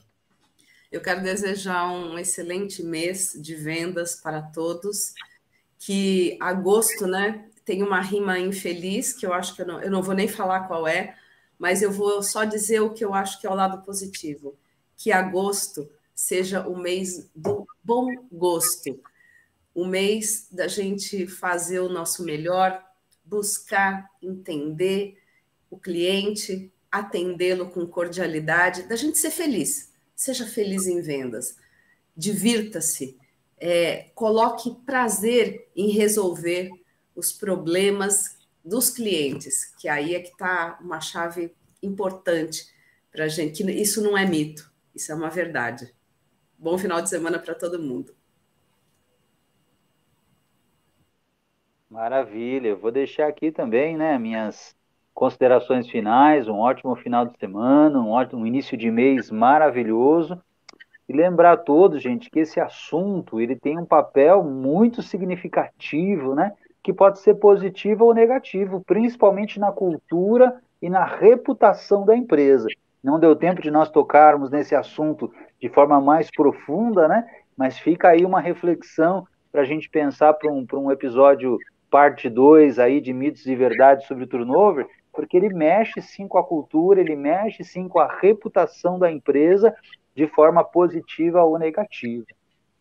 [0.90, 5.14] Eu quero desejar um excelente mês de vendas para todos
[5.78, 10.02] que agosto, né, tem uma rima infeliz, que eu acho que eu não, eu não
[10.02, 11.14] vou nem falar qual é,
[11.58, 14.56] mas eu vou só dizer o que eu acho que é o lado positivo,
[14.96, 18.98] que agosto seja o mês do bom gosto,
[19.74, 22.82] o mês da gente fazer o nosso melhor,
[23.28, 25.18] buscar entender
[25.70, 29.92] o cliente, atendê-lo com cordialidade, da gente ser feliz.
[30.16, 31.56] Seja feliz em vendas,
[32.16, 33.16] divirta-se,
[33.58, 36.70] é, coloque prazer em resolver
[37.14, 42.66] os problemas dos clientes, que aí é que está uma chave importante
[43.10, 43.62] para a gente.
[43.62, 45.94] Que isso não é mito, isso é uma verdade.
[46.58, 48.17] Bom final de semana para todo mundo.
[51.90, 52.76] Maravilha.
[52.76, 54.76] Vou deixar aqui também, né, minhas
[55.14, 60.38] considerações finais, um ótimo final de semana, um ótimo início de mês maravilhoso.
[61.08, 66.52] E lembrar a todos, gente, que esse assunto ele tem um papel muito significativo, né?
[66.82, 72.68] Que pode ser positivo ou negativo, principalmente na cultura e na reputação da empresa.
[73.02, 77.26] Não deu tempo de nós tocarmos nesse assunto de forma mais profunda, né?
[77.56, 81.58] Mas fica aí uma reflexão para a gente pensar para um, um episódio
[81.90, 86.38] parte 2 aí de mitos e verdades sobre o turnover, porque ele mexe sim com
[86.38, 89.74] a cultura, ele mexe sim com a reputação da empresa
[90.14, 92.26] de forma positiva ou negativa.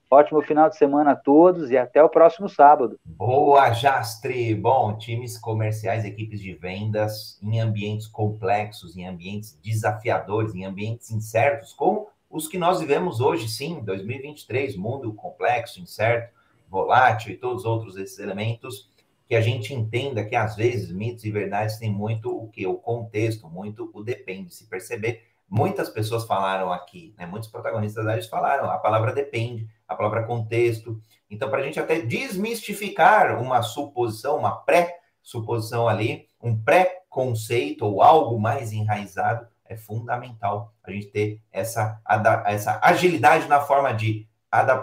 [0.10, 2.98] Ótimo final de semana a todos e até o próximo sábado.
[3.04, 4.56] Boa, Jastre!
[4.56, 11.74] Bom, times comerciais, equipes de vendas em ambientes complexos, em ambientes desafiadores, em ambientes incertos,
[11.74, 16.34] como os que nós vivemos hoje, sim, 2023, mundo complexo, incerto,
[16.70, 18.90] volátil e todos os outros esses elementos,
[19.28, 22.66] que a gente entenda que às vezes mitos e verdades têm muito o que?
[22.66, 27.26] O contexto, muito o depende, se perceber Muitas pessoas falaram aqui, né?
[27.26, 31.00] muitos protagonistas da falaram, a palavra depende, a palavra contexto.
[31.30, 38.38] Então, para a gente até desmistificar uma suposição, uma pré-suposição ali, um pré-conceito ou algo
[38.38, 42.02] mais enraizado, é fundamental a gente ter essa,
[42.46, 44.28] essa agilidade na forma de,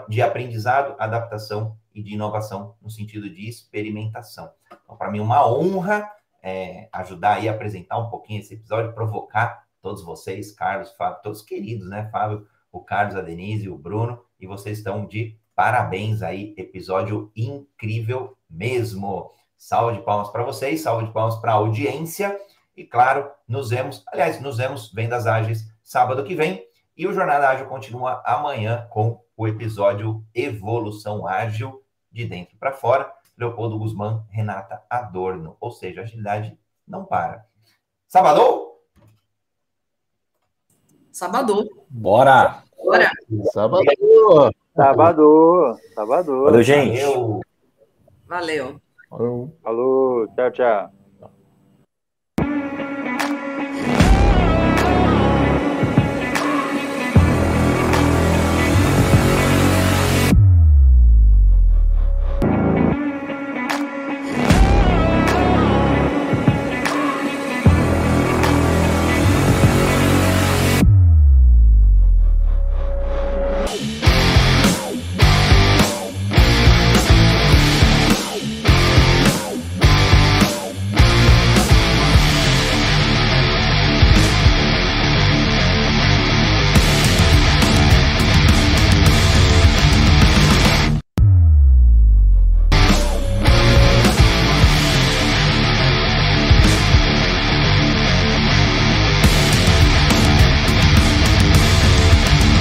[0.09, 4.51] de aprendizado, adaptação e de inovação no sentido de experimentação.
[4.83, 6.11] Então, para mim, uma honra
[6.43, 11.89] é, ajudar a apresentar um pouquinho esse episódio, provocar todos vocês, Carlos, Fábio, todos queridos,
[11.89, 12.09] né?
[12.11, 18.37] Fábio, o Carlos, a Denise, o Bruno, e vocês estão de parabéns aí, episódio incrível
[18.49, 19.31] mesmo.
[19.57, 22.37] Salve de palmas para vocês, salve de palmas para a audiência.
[22.75, 26.67] E claro, nos vemos, aliás, nos vemos Vendas Ágeis sábado que vem.
[26.97, 31.81] E o Jornada Ágil continua amanhã com o episódio Evolução Ágil
[32.15, 33.13] de dentro para fora.
[33.37, 35.57] Leopoldo Guzmán, Renata Adorno.
[35.59, 36.57] Ou seja, a agilidade
[36.87, 37.45] não para.
[38.07, 38.71] Sábado?
[41.11, 41.67] Sabadão.
[41.89, 42.63] Bora!
[42.77, 43.11] Bora!
[43.51, 44.51] Sabadão!
[44.75, 45.77] Sabadão!
[45.93, 46.43] Sabadão!
[46.43, 47.01] Valeu, gente!
[47.01, 47.41] Valeu!
[48.27, 48.81] Valeu!
[49.09, 49.57] Valeu.
[49.61, 50.91] Falou, tchau, tchau.